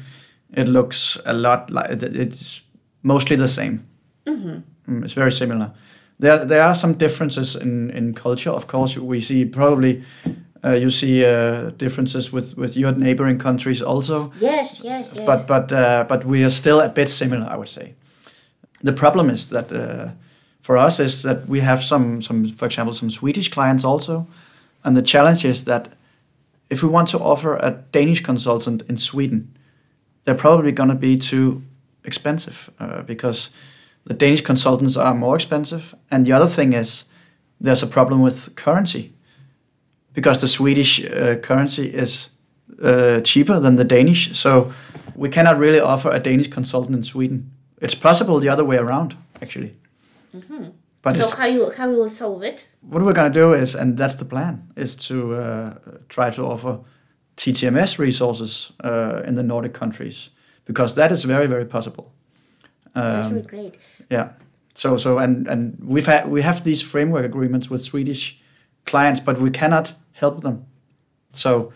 it 0.57 0.69
looks 0.69 1.19
a 1.25 1.33
lot 1.33 1.71
like 1.71 2.03
it's 2.03 2.63
mostly 3.03 3.37
the 3.37 3.49
same. 3.49 3.79
Mm-hmm. 4.27 4.59
mm, 4.89 5.05
it's 5.05 5.15
very 5.15 5.33
similar. 5.33 5.71
There 6.19 6.47
there 6.47 6.63
are 6.63 6.75
some 6.75 6.95
differences 6.95 7.57
in 7.57 7.91
in 7.91 8.15
culture. 8.15 8.55
Of 8.55 8.67
course 8.67 9.01
we 9.01 9.21
see 9.21 9.45
probably 9.45 10.03
uh, 10.65 10.73
you 10.73 10.91
see 10.91 11.25
uh, 11.25 11.71
differences 11.77 12.33
with, 12.33 12.57
with 12.57 12.77
your 12.77 12.93
neighboring 12.93 13.39
countries 13.39 13.83
also. 13.83 14.33
Yes, 14.41 14.83
yes, 14.85 15.15
yes. 15.17 15.27
But 15.27 15.47
but 15.47 15.73
uh, 15.73 16.05
but 16.09 16.25
we 16.25 16.45
are 16.45 16.51
still 16.51 16.81
a 16.81 16.89
bit 16.89 17.11
similar, 17.11 17.47
I 17.47 17.57
would 17.57 17.69
say. 17.69 17.95
The 18.83 18.93
problem 18.93 19.31
is 19.31 19.49
that 19.51 19.73
uh, 19.73 20.11
for 20.61 20.77
us 20.77 21.01
is 21.01 21.23
that 21.23 21.49
we 21.49 21.61
have 21.61 21.83
some 21.83 22.23
some, 22.23 22.49
for 22.49 22.67
example, 22.67 22.95
some 22.95 23.11
Swedish 23.11 23.51
clients 23.51 23.85
also, 23.85 24.27
and 24.83 24.97
the 24.97 25.03
challenge 25.03 25.45
is 25.45 25.65
that 25.65 25.89
if 26.69 26.83
we 26.83 26.89
want 26.89 27.09
to 27.09 27.19
offer 27.19 27.57
a 27.57 27.71
Danish 27.93 28.23
consultant 28.23 28.83
in 28.89 28.97
Sweden, 28.97 29.57
they're 30.25 30.35
probably 30.35 30.73
going 30.73 30.89
to 30.89 30.95
be 30.95 31.17
too 31.17 31.63
expensive 32.05 32.71
uh, 32.81 33.03
because 33.03 33.51
the 34.05 34.15
Danish 34.15 34.43
consultants 34.43 34.97
are 34.97 35.15
more 35.15 35.37
expensive, 35.37 35.95
and 36.11 36.27
the 36.27 36.33
other 36.33 36.47
thing 36.47 36.73
is 36.73 37.05
there's 37.61 37.83
a 37.83 37.87
problem 37.87 38.23
with 38.23 38.55
currency 38.55 39.13
because 40.17 40.39
the 40.39 40.49
Swedish 40.49 41.05
uh, 41.05 41.37
currency 41.37 41.87
is 41.89 42.31
uh, 42.83 43.21
cheaper 43.21 43.61
than 43.61 43.77
the 43.77 43.85
Danish. 43.85 44.37
So 44.37 44.73
we 45.15 45.29
cannot 45.29 45.59
really 45.59 45.79
offer 45.79 46.11
a 46.11 46.19
Danish 46.19 46.49
consultant 46.49 46.97
in 46.97 47.03
Sweden. 47.03 47.51
It's 47.83 47.95
possible 47.95 48.41
the 48.41 48.49
other 48.49 48.65
way 48.65 48.79
around, 48.79 49.15
actually. 49.43 49.75
Mm-hmm. 50.35 50.71
But 51.03 51.17
so 51.17 51.37
how 51.37 51.47
you 51.47 51.71
how 51.77 51.91
you 51.91 51.99
will 51.99 52.11
solve 52.11 52.43
it? 52.43 52.69
What 52.81 53.03
we're 53.03 53.13
going 53.13 53.33
to 53.33 53.41
do 53.41 53.53
is, 53.53 53.77
and 53.77 53.97
that's 53.97 54.17
the 54.17 54.25
plan, 54.25 54.73
is 54.75 54.97
to 55.09 55.35
uh, 55.35 55.75
try 56.09 56.31
to 56.31 56.43
offer 56.43 56.81
TTMS 57.37 57.99
resources 57.99 58.73
uh, 58.83 59.23
in 59.27 59.35
the 59.35 59.43
Nordic 59.43 59.75
countries 59.75 60.31
because 60.65 60.95
that 60.95 61.13
is 61.13 61.25
very 61.25 61.47
very 61.47 61.67
possible. 61.67 62.13
Um, 62.95 63.03
that's 63.03 63.33
really 63.33 63.47
great. 63.47 63.75
Yeah. 64.11 64.29
So 64.75 64.97
so 64.97 65.19
and 65.19 65.47
and 65.47 65.77
we've 65.81 66.07
had 66.07 66.29
we 66.29 66.43
have 66.43 66.65
these 66.65 66.83
framework 66.83 67.25
agreements 67.25 67.71
with 67.71 67.85
Swedish 67.85 68.41
clients, 68.87 69.21
but 69.21 69.39
we 69.41 69.51
cannot 69.51 69.95
help 70.21 70.43
them. 70.43 70.67
So 71.33 71.73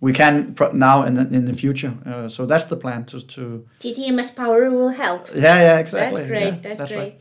we 0.00 0.12
can 0.12 0.54
now 0.72 1.02
and 1.02 1.18
in, 1.18 1.34
in 1.34 1.44
the 1.44 1.52
future. 1.52 1.94
Uh, 2.06 2.28
so 2.28 2.46
that's 2.46 2.66
the 2.66 2.76
plan 2.76 3.04
to, 3.06 3.20
to 3.20 3.66
TTMS 3.80 4.34
Power 4.34 4.70
will 4.70 4.88
help. 4.88 5.28
Yeah, 5.34 5.60
yeah, 5.60 5.78
exactly. 5.78 6.20
That's 6.20 6.28
great. 6.28 6.54
Yeah, 6.54 6.60
that's, 6.62 6.78
that's, 6.78 6.92
great. 6.92 7.00
Right. 7.00 7.20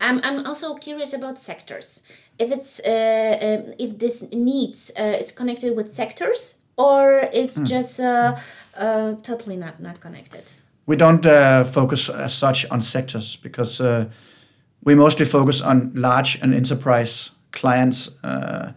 I'm, 0.00 0.20
I'm 0.24 0.46
also 0.46 0.74
curious 0.76 1.12
about 1.12 1.40
sectors. 1.40 2.02
If 2.38 2.50
it's 2.50 2.80
uh, 2.80 3.60
um, 3.66 3.74
if 3.78 3.98
this 3.98 4.30
needs 4.32 4.90
uh, 4.98 5.18
is 5.20 5.32
connected 5.32 5.76
with 5.76 5.92
sectors 5.94 6.58
or 6.76 7.28
it's 7.32 7.58
mm. 7.58 7.66
just 7.66 8.00
uh, 8.00 8.36
uh, 8.74 9.14
totally 9.22 9.56
not 9.56 9.80
not 9.80 10.00
connected. 10.00 10.44
We 10.86 10.96
don't 10.96 11.26
uh, 11.26 11.64
focus 11.64 12.08
as 12.08 12.32
such 12.32 12.66
on 12.70 12.80
sectors 12.80 13.36
because 13.36 13.80
uh, 13.80 14.06
we 14.82 14.94
mostly 14.94 15.26
focus 15.26 15.60
on 15.60 15.92
large 15.94 16.38
and 16.42 16.54
enterprise 16.54 17.30
clients 17.52 18.10
uh, 18.24 18.72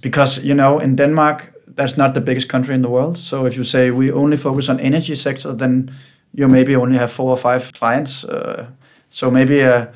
because 0.00 0.44
you 0.44 0.54
know 0.54 0.78
in 0.78 0.96
Denmark 0.96 1.52
that's 1.78 1.96
not 1.96 2.14
the 2.14 2.20
biggest 2.20 2.48
country 2.48 2.74
in 2.74 2.82
the 2.82 2.88
world. 2.88 3.16
So 3.18 3.46
if 3.46 3.56
you 3.56 3.64
say 3.64 3.90
we 3.90 4.10
only 4.10 4.36
focus 4.36 4.68
on 4.68 4.80
energy 4.80 5.14
sector, 5.14 5.54
then 5.54 5.90
you 6.34 6.48
maybe 6.48 6.74
only 6.74 6.98
have 6.98 7.12
four 7.12 7.30
or 7.30 7.36
five 7.36 7.72
clients. 7.72 8.24
Uh, 8.24 8.66
so 9.10 9.30
maybe 9.30 9.60
a, 9.60 9.92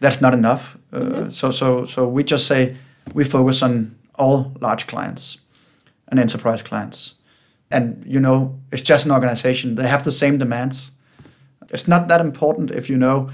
that's 0.00 0.20
not 0.20 0.34
enough. 0.34 0.76
Uh, 0.92 0.98
mm-hmm. 0.98 1.30
So 1.30 1.50
so 1.50 1.86
so 1.86 2.06
we 2.06 2.24
just 2.24 2.46
say 2.46 2.76
we 3.14 3.24
focus 3.24 3.62
on 3.62 3.96
all 4.14 4.52
large 4.60 4.86
clients 4.86 5.38
and 6.08 6.20
enterprise 6.20 6.62
clients, 6.62 7.14
and 7.70 8.04
you 8.06 8.20
know 8.20 8.58
it's 8.70 8.82
just 8.82 9.06
an 9.06 9.12
organization. 9.12 9.74
They 9.74 9.88
have 9.88 10.02
the 10.02 10.12
same 10.12 10.38
demands. 10.38 10.90
It's 11.70 11.88
not 11.88 12.08
that 12.08 12.20
important 12.20 12.70
if 12.70 12.90
you 12.90 12.96
know 12.96 13.30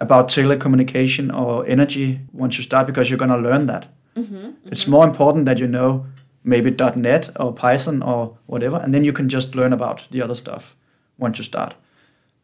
about 0.00 0.28
telecommunication 0.28 1.30
or 1.32 1.66
energy 1.66 2.20
once 2.32 2.56
you 2.56 2.64
start 2.64 2.86
because 2.86 3.08
you're 3.08 3.18
gonna 3.18 3.38
learn 3.38 3.66
that. 3.66 3.86
Mm-hmm, 4.16 4.36
mm-hmm. 4.36 4.68
It's 4.68 4.86
more 4.86 5.06
important 5.06 5.44
that 5.46 5.58
you 5.58 5.66
know 5.66 6.06
maybe 6.44 6.70
.NET 6.70 7.30
or 7.40 7.52
Python 7.52 8.02
or 8.02 8.36
whatever, 8.46 8.76
and 8.76 8.92
then 8.92 9.04
you 9.04 9.12
can 9.12 9.28
just 9.28 9.54
learn 9.54 9.72
about 9.72 10.06
the 10.10 10.22
other 10.22 10.34
stuff 10.34 10.76
once 11.18 11.38
you 11.38 11.44
start. 11.44 11.74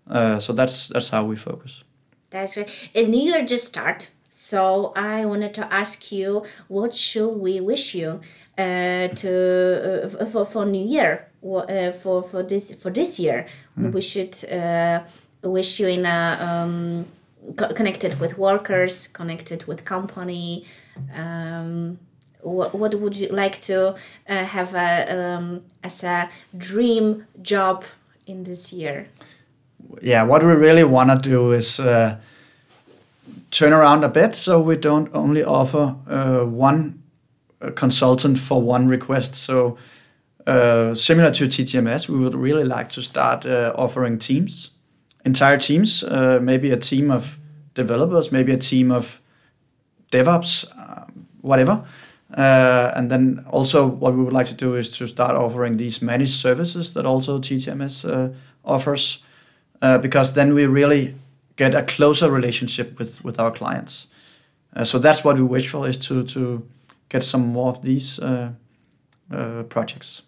Uh, 0.09 0.41
so 0.41 0.53
that's 0.53 0.89
that's 0.89 1.11
how 1.11 1.25
we 1.25 1.37
focus. 1.37 1.85
That's 2.31 2.57
right. 2.57 2.71
A 2.95 3.07
new 3.07 3.21
year 3.21 3.45
just 3.45 3.67
start. 3.67 4.11
So 4.29 4.93
I 4.95 5.25
wanted 5.25 5.55
to 5.55 5.73
ask 5.73 6.13
you, 6.13 6.45
what 6.69 6.95
should 6.95 7.37
we 7.37 7.61
wish 7.61 7.95
you 7.95 8.21
uh, 8.57 9.09
to 9.09 10.09
uh, 10.21 10.25
for 10.27 10.45
for 10.45 10.65
New 10.65 10.85
Year 10.85 11.29
uh, 11.45 11.93
for 11.93 12.23
for 12.23 12.43
this 12.43 12.75
for 12.75 12.91
this 12.91 13.19
year? 13.19 13.47
Mm. 13.79 13.93
We 13.93 14.01
should 14.01 14.45
uh, 14.51 15.03
wish 15.43 15.81
you 15.81 15.89
in 15.89 16.07
a 16.07 16.39
um, 16.41 17.07
co- 17.57 17.73
connected 17.73 18.21
with 18.21 18.39
workers, 18.39 19.09
connected 19.09 19.65
with 19.65 19.85
company. 19.85 20.67
Um, 21.15 21.99
what, 22.43 22.75
what 22.75 22.95
would 22.95 23.17
you 23.17 23.29
like 23.29 23.61
to 23.63 23.95
uh, 24.29 24.45
have 24.45 24.75
a, 24.75 25.15
um, 25.15 25.63
as 25.83 26.05
a 26.05 26.31
dream 26.57 27.27
job 27.43 27.85
in 28.27 28.45
this 28.45 28.73
year? 28.73 29.09
yeah, 30.03 30.23
what 30.23 30.43
we 30.43 30.53
really 30.53 30.85
want 30.85 31.11
to 31.11 31.29
do 31.29 31.53
is 31.53 31.81
uh, 31.81 32.17
turn 33.51 33.73
around 33.73 34.05
a 34.05 34.09
bit 34.09 34.35
so 34.35 34.61
we 34.61 34.77
don't 34.77 35.13
only 35.15 35.43
offer 35.43 35.97
uh, 36.09 36.45
one 36.45 37.03
uh, 37.61 37.71
consultant 37.71 38.39
for 38.39 38.63
one 38.63 38.89
request. 38.89 39.35
So, 39.35 39.77
uh, 40.47 40.95
similar 40.95 41.31
to 41.33 41.45
TTMS, 41.45 42.09
we 42.09 42.19
would 42.19 42.35
really 42.35 42.65
like 42.65 42.89
to 42.91 43.03
start 43.03 43.45
uh, 43.45 43.73
offering 43.77 44.19
teams, 44.19 44.71
entire 45.25 45.59
teams, 45.59 46.03
uh, 46.03 46.39
maybe 46.43 46.71
a 46.71 46.77
team 46.77 47.11
of 47.11 47.39
developers, 47.75 48.33
maybe 48.33 48.53
a 48.53 48.59
team 48.59 48.91
of 48.91 49.21
DevOps, 50.11 50.67
whatever. 51.41 51.85
and 52.97 53.11
then 53.11 53.45
also, 53.51 53.87
what 53.87 54.15
we 54.15 54.23
would 54.23 54.33
like 54.33 54.47
to 54.49 54.55
do 54.55 54.77
is 54.77 54.91
to 54.91 55.07
start 55.07 55.37
offering 55.37 55.77
these 55.77 56.03
managed 56.03 56.35
services 56.35 56.95
that 56.95 57.07
also 57.07 57.39
TTMS 57.39 58.05
offers 58.65 59.23
uh, 59.83 59.99
because 59.99 60.35
then 60.35 60.55
we 60.55 60.67
really 60.67 61.15
get 61.57 61.75
a 61.75 61.83
closer 61.83 62.31
relationship 62.31 62.99
with 62.99 63.25
with 63.25 63.39
our 63.41 63.51
clients. 63.51 64.09
Uh, 64.77 64.85
so 64.85 64.99
that's 64.99 65.25
what 65.25 65.37
we 65.37 65.43
wish 65.43 65.69
for 65.69 65.89
is 65.89 65.97
to 65.97 66.23
to 66.25 66.67
get 67.09 67.25
some 67.25 67.47
more 67.47 67.69
of 67.69 67.83
these 67.83 68.19
uh, 68.21 68.53
uh 69.31 69.63
projects. 69.65 70.23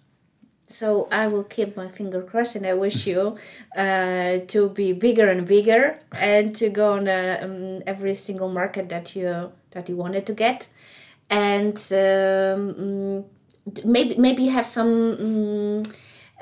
So 0.72 1.08
I 1.11 1.26
will 1.26 1.44
keep 1.44 1.76
my 1.76 1.88
finger 1.88 2.22
crossed, 2.22 2.56
and 2.56 2.66
I 2.66 2.74
wish 2.74 3.06
you 3.06 3.37
uh, 3.76 4.38
to 4.46 4.68
be 4.74 4.92
bigger 4.92 5.28
and 5.30 5.46
bigger, 5.46 6.00
and 6.12 6.54
to 6.56 6.68
go 6.70 6.94
on 6.94 7.08
um, 7.08 7.82
every 7.87 8.14
single 8.14 8.48
market 8.48 8.88
that 8.88 9.14
you 9.14 9.52
that 9.72 9.88
you 9.88 9.96
wanted 9.96 10.26
to 10.26 10.35
get, 10.35 10.68
and 11.30 11.76
um, 11.92 13.24
maybe 13.85 14.16
maybe 14.16 14.44
you 14.44 14.50
have 14.50 14.66
some. 14.66 14.92
Um, 15.20 15.82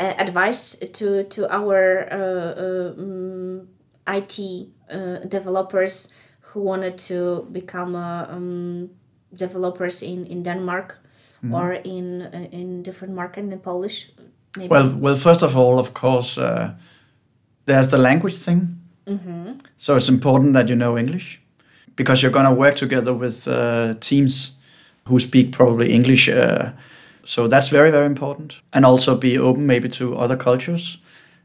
uh, 0.01 0.15
advice 0.17 0.79
to 0.95 1.25
to 1.25 1.47
our 1.53 2.09
uh, 2.11 2.17
uh, 2.17 2.95
mm, 2.97 3.67
IT 4.09 5.29
developers 5.29 6.09
who 6.41 6.63
wanted 6.63 6.97
to 6.97 7.47
become 7.53 7.95
um, 7.95 8.89
developers 9.35 10.03
in 10.03 10.25
in 10.25 10.43
Denmark 10.43 10.97
mm. 11.45 11.53
or 11.53 11.75
in 11.75 12.23
in 12.51 12.83
different 12.83 13.13
market 13.15 13.45
in 13.45 13.59
Polish. 13.59 14.11
Maybe. 14.57 14.69
Well, 14.69 14.91
well, 14.97 15.17
first 15.17 15.43
of 15.43 15.57
all, 15.57 15.79
of 15.79 15.95
course, 15.95 16.35
there's 17.67 17.89
the 17.89 17.99
language 17.99 18.37
thing. 18.37 18.81
Mm-hmm. 19.07 19.53
So 19.79 19.97
it's 19.97 20.09
important 20.09 20.53
that 20.55 20.69
you 20.69 20.77
know 20.77 20.99
English 20.99 21.41
because 21.97 22.23
you're 22.23 22.33
going 22.33 22.47
to 22.47 22.55
work 22.55 22.77
together 22.77 23.13
with 23.13 23.47
uh, 23.49 23.95
teams 24.01 24.57
who 25.07 25.19
speak 25.19 25.53
probably 25.53 25.93
English 25.93 26.29
uh, 26.29 26.71
so 27.25 27.47
that's 27.47 27.69
very, 27.69 27.91
very 27.91 28.07
important. 28.07 28.61
And 28.73 28.85
also 28.85 29.17
be 29.17 29.39
open 29.39 29.67
maybe 29.67 29.89
to 29.91 30.17
other 30.17 30.37
cultures. 30.37 30.99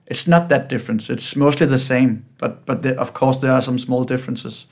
It's 0.07 0.27
not 0.27 0.49
that 0.49 0.69
different. 0.69 1.09
It's 1.09 1.35
mostly 1.35 1.65
the 1.65 1.77
same, 1.77 2.25
but 2.37 2.65
but 2.65 2.85
of 2.85 3.13
course 3.13 3.37
there 3.37 3.51
are 3.51 3.61
some 3.61 3.79
small 3.79 4.03
differences. 4.03 4.67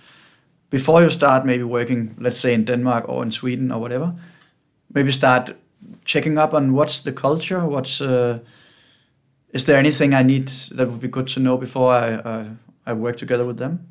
Before 0.70 1.04
you 1.04 1.10
start 1.10 1.46
maybe 1.46 1.64
working, 1.64 2.16
let's 2.20 2.40
say 2.40 2.54
in 2.54 2.66
Denmark 2.66 3.06
or 3.08 3.24
in 3.24 3.32
Sweden 3.32 3.72
or 3.72 3.80
whatever, 3.80 4.14
maybe 4.94 5.12
start 5.12 5.56
checking 6.06 6.38
up 6.38 6.54
on 6.54 6.74
what's 6.74 7.02
the 7.02 7.12
culture, 7.12 7.66
what's 7.66 8.02
uh, 8.02 8.40
is 9.54 9.66
there 9.66 9.78
anything 9.78 10.14
I 10.14 10.24
need 10.24 10.48
that 10.76 10.90
would 10.90 11.00
be 11.00 11.08
good 11.08 11.28
to 11.28 11.40
know 11.40 11.58
before 11.58 11.92
I 11.92 12.16
I, 12.16 12.46
I 12.86 12.94
work 12.94 13.18
together 13.18 13.46
with 13.46 13.58
them. 13.58 13.88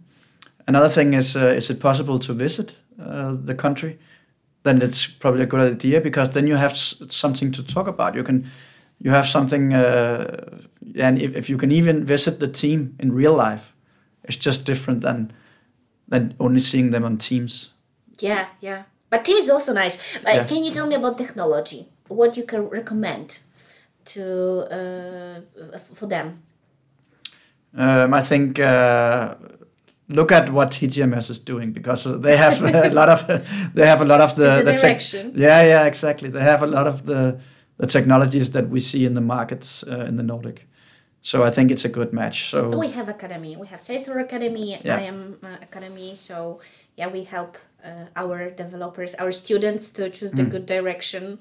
Another 0.66 0.88
thing 0.88 1.14
is 1.14 1.36
uh, 1.36 1.54
is 1.56 1.70
it 1.70 1.80
possible 1.80 2.18
to 2.18 2.32
visit 2.32 2.76
uh, 3.00 3.34
the 3.44 3.54
country? 3.54 3.98
then 4.62 4.80
it's 4.80 5.06
probably 5.06 5.42
a 5.42 5.46
good 5.46 5.72
idea 5.72 6.00
because 6.00 6.30
then 6.30 6.46
you 6.46 6.56
have 6.56 6.76
something 6.76 7.50
to 7.52 7.62
talk 7.62 7.88
about. 7.88 8.14
You 8.14 8.22
can, 8.22 8.46
you 8.98 9.10
have 9.10 9.26
something, 9.26 9.74
uh, 9.74 10.60
and 10.96 11.20
if, 11.20 11.34
if 11.36 11.50
you 11.50 11.56
can 11.56 11.72
even 11.72 12.04
visit 12.04 12.38
the 12.38 12.48
team 12.48 12.96
in 12.98 13.12
real 13.12 13.34
life, 13.34 13.74
it's 14.24 14.36
just 14.36 14.64
different 14.64 15.00
than 15.00 15.32
than 16.08 16.34
only 16.38 16.60
seeing 16.60 16.90
them 16.90 17.04
on 17.04 17.16
Teams. 17.16 17.72
Yeah, 18.18 18.48
yeah. 18.60 18.82
But 19.12 19.26
Teams 19.26 19.44
is 19.44 19.50
also 19.50 19.74
nice. 19.74 20.02
Like, 20.24 20.36
yeah. 20.36 20.44
Can 20.44 20.64
you 20.64 20.72
tell 20.72 20.86
me 20.86 20.94
about 20.94 21.18
technology? 21.18 21.86
What 22.08 22.34
you 22.38 22.44
can 22.44 22.62
recommend 22.70 23.40
to 24.06 24.24
uh, 24.78 25.78
for 25.78 26.06
them? 26.06 26.42
Um, 27.76 28.14
I 28.14 28.22
think 28.22 28.58
uh, 28.58 29.34
look 30.08 30.32
at 30.32 30.50
what 30.50 30.70
TTMS 30.70 31.28
is 31.28 31.40
doing 31.40 31.72
because 31.72 32.04
they 32.22 32.38
have 32.38 32.62
a 32.62 32.88
lot 32.88 33.10
of 33.10 33.20
they 33.74 33.86
have 33.86 34.00
a 34.00 34.06
lot 34.06 34.22
of 34.22 34.34
the, 34.34 34.62
the 34.64 34.72
direction. 34.72 35.32
yeah, 35.36 35.62
yeah, 35.62 35.84
exactly. 35.84 36.30
They 36.30 36.40
have 36.42 36.62
a 36.62 36.66
lot 36.66 36.86
of 36.86 37.04
the 37.04 37.38
the 37.76 37.86
technologies 37.86 38.52
that 38.52 38.70
we 38.70 38.80
see 38.80 39.04
in 39.04 39.12
the 39.12 39.20
markets 39.20 39.84
uh, 39.86 40.06
in 40.08 40.16
the 40.16 40.22
Nordic. 40.22 40.66
So 41.20 41.44
I 41.44 41.50
think 41.50 41.70
it's 41.70 41.84
a 41.84 41.88
good 41.88 42.12
match. 42.12 42.50
So 42.50 42.78
we 42.78 42.90
have 42.90 43.08
academy. 43.08 43.56
We 43.56 43.66
have 43.68 43.80
Salesforce 43.80 44.22
Academy. 44.22 44.78
Yeah. 44.82 44.98
IAM 44.98 45.38
uh, 45.42 45.56
Academy. 45.62 46.14
So 46.14 46.60
yeah, 46.96 47.08
we 47.08 47.24
help 47.24 47.56
uh, 47.84 48.06
our 48.16 48.50
developers, 48.50 49.14
our 49.16 49.32
students 49.32 49.90
to 49.90 50.10
choose 50.10 50.32
the 50.32 50.44
mm. 50.44 50.50
good 50.50 50.66
direction. 50.66 51.38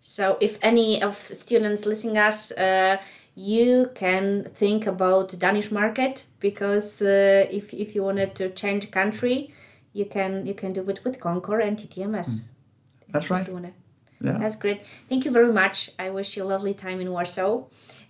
So 0.00 0.38
if 0.40 0.58
any 0.62 1.02
of 1.02 1.16
students 1.16 1.84
listening 1.84 2.16
us 2.16 2.52
uh, 2.52 2.98
you 3.34 3.90
can 3.94 4.44
think 4.54 4.86
about 4.86 5.38
Danish 5.38 5.70
market 5.70 6.24
because 6.40 7.00
uh, 7.00 7.46
if, 7.50 7.72
if 7.72 7.94
you 7.94 8.02
wanted 8.02 8.34
to 8.34 8.50
change 8.50 8.90
country, 8.90 9.52
you 9.92 10.04
can 10.04 10.46
you 10.46 10.54
can 10.54 10.72
do 10.72 10.88
it 10.88 11.00
with 11.04 11.18
Concor 11.20 11.60
and 11.66 11.76
TTMS. 11.76 12.28
Mm. 12.28 12.44
That's 13.12 13.30
right. 13.30 13.48
Yeah. 14.22 14.36
That's 14.38 14.56
great. 14.56 14.82
Thank 15.08 15.24
you 15.24 15.30
very 15.30 15.52
much. 15.52 15.92
I 15.98 16.10
wish 16.10 16.36
you 16.36 16.42
a 16.44 16.44
lovely 16.44 16.74
time 16.74 17.00
in 17.00 17.10
Warsaw. 17.10 17.64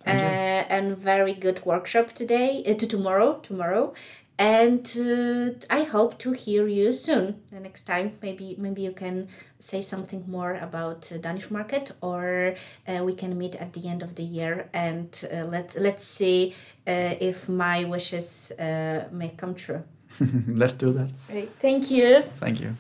Uh, 0.07 0.11
and 0.11 0.97
very 0.97 1.35
good 1.35 1.64
workshop 1.66 2.14
today 2.14 2.64
uh, 2.66 2.73
to 2.73 2.87
tomorrow 2.87 3.38
tomorrow 3.43 3.93
and 4.40 4.90
uh, 4.96 5.50
I 5.68 5.83
hope 5.83 6.18
to 6.20 6.33
hear 6.33 6.66
you 6.66 6.94
soon. 6.94 7.42
The 7.53 7.61
next 7.61 7.83
time, 7.83 8.12
maybe 8.22 8.57
maybe 8.59 8.81
you 8.81 8.92
can 8.92 9.29
say 9.59 9.83
something 9.83 10.24
more 10.26 10.55
about 10.55 11.12
uh, 11.12 11.18
Danish 11.18 11.50
market, 11.50 11.92
or 12.00 12.55
uh, 12.88 13.05
we 13.05 13.12
can 13.12 13.37
meet 13.37 13.55
at 13.57 13.74
the 13.74 13.87
end 13.87 14.03
of 14.03 14.14
the 14.14 14.22
year 14.22 14.70
and 14.72 15.09
uh, 15.31 15.44
let 15.44 15.76
let's 15.79 16.07
see 16.07 16.55
uh, 16.88 17.14
if 17.20 17.50
my 17.50 17.85
wishes 17.85 18.50
uh, 18.59 19.05
may 19.12 19.29
come 19.37 19.55
true. 19.55 19.83
let's 20.48 20.72
do 20.72 20.90
that. 20.92 21.11
Thank 21.61 21.90
you. 21.90 22.22
Thank 22.35 22.61
you. 22.61 22.76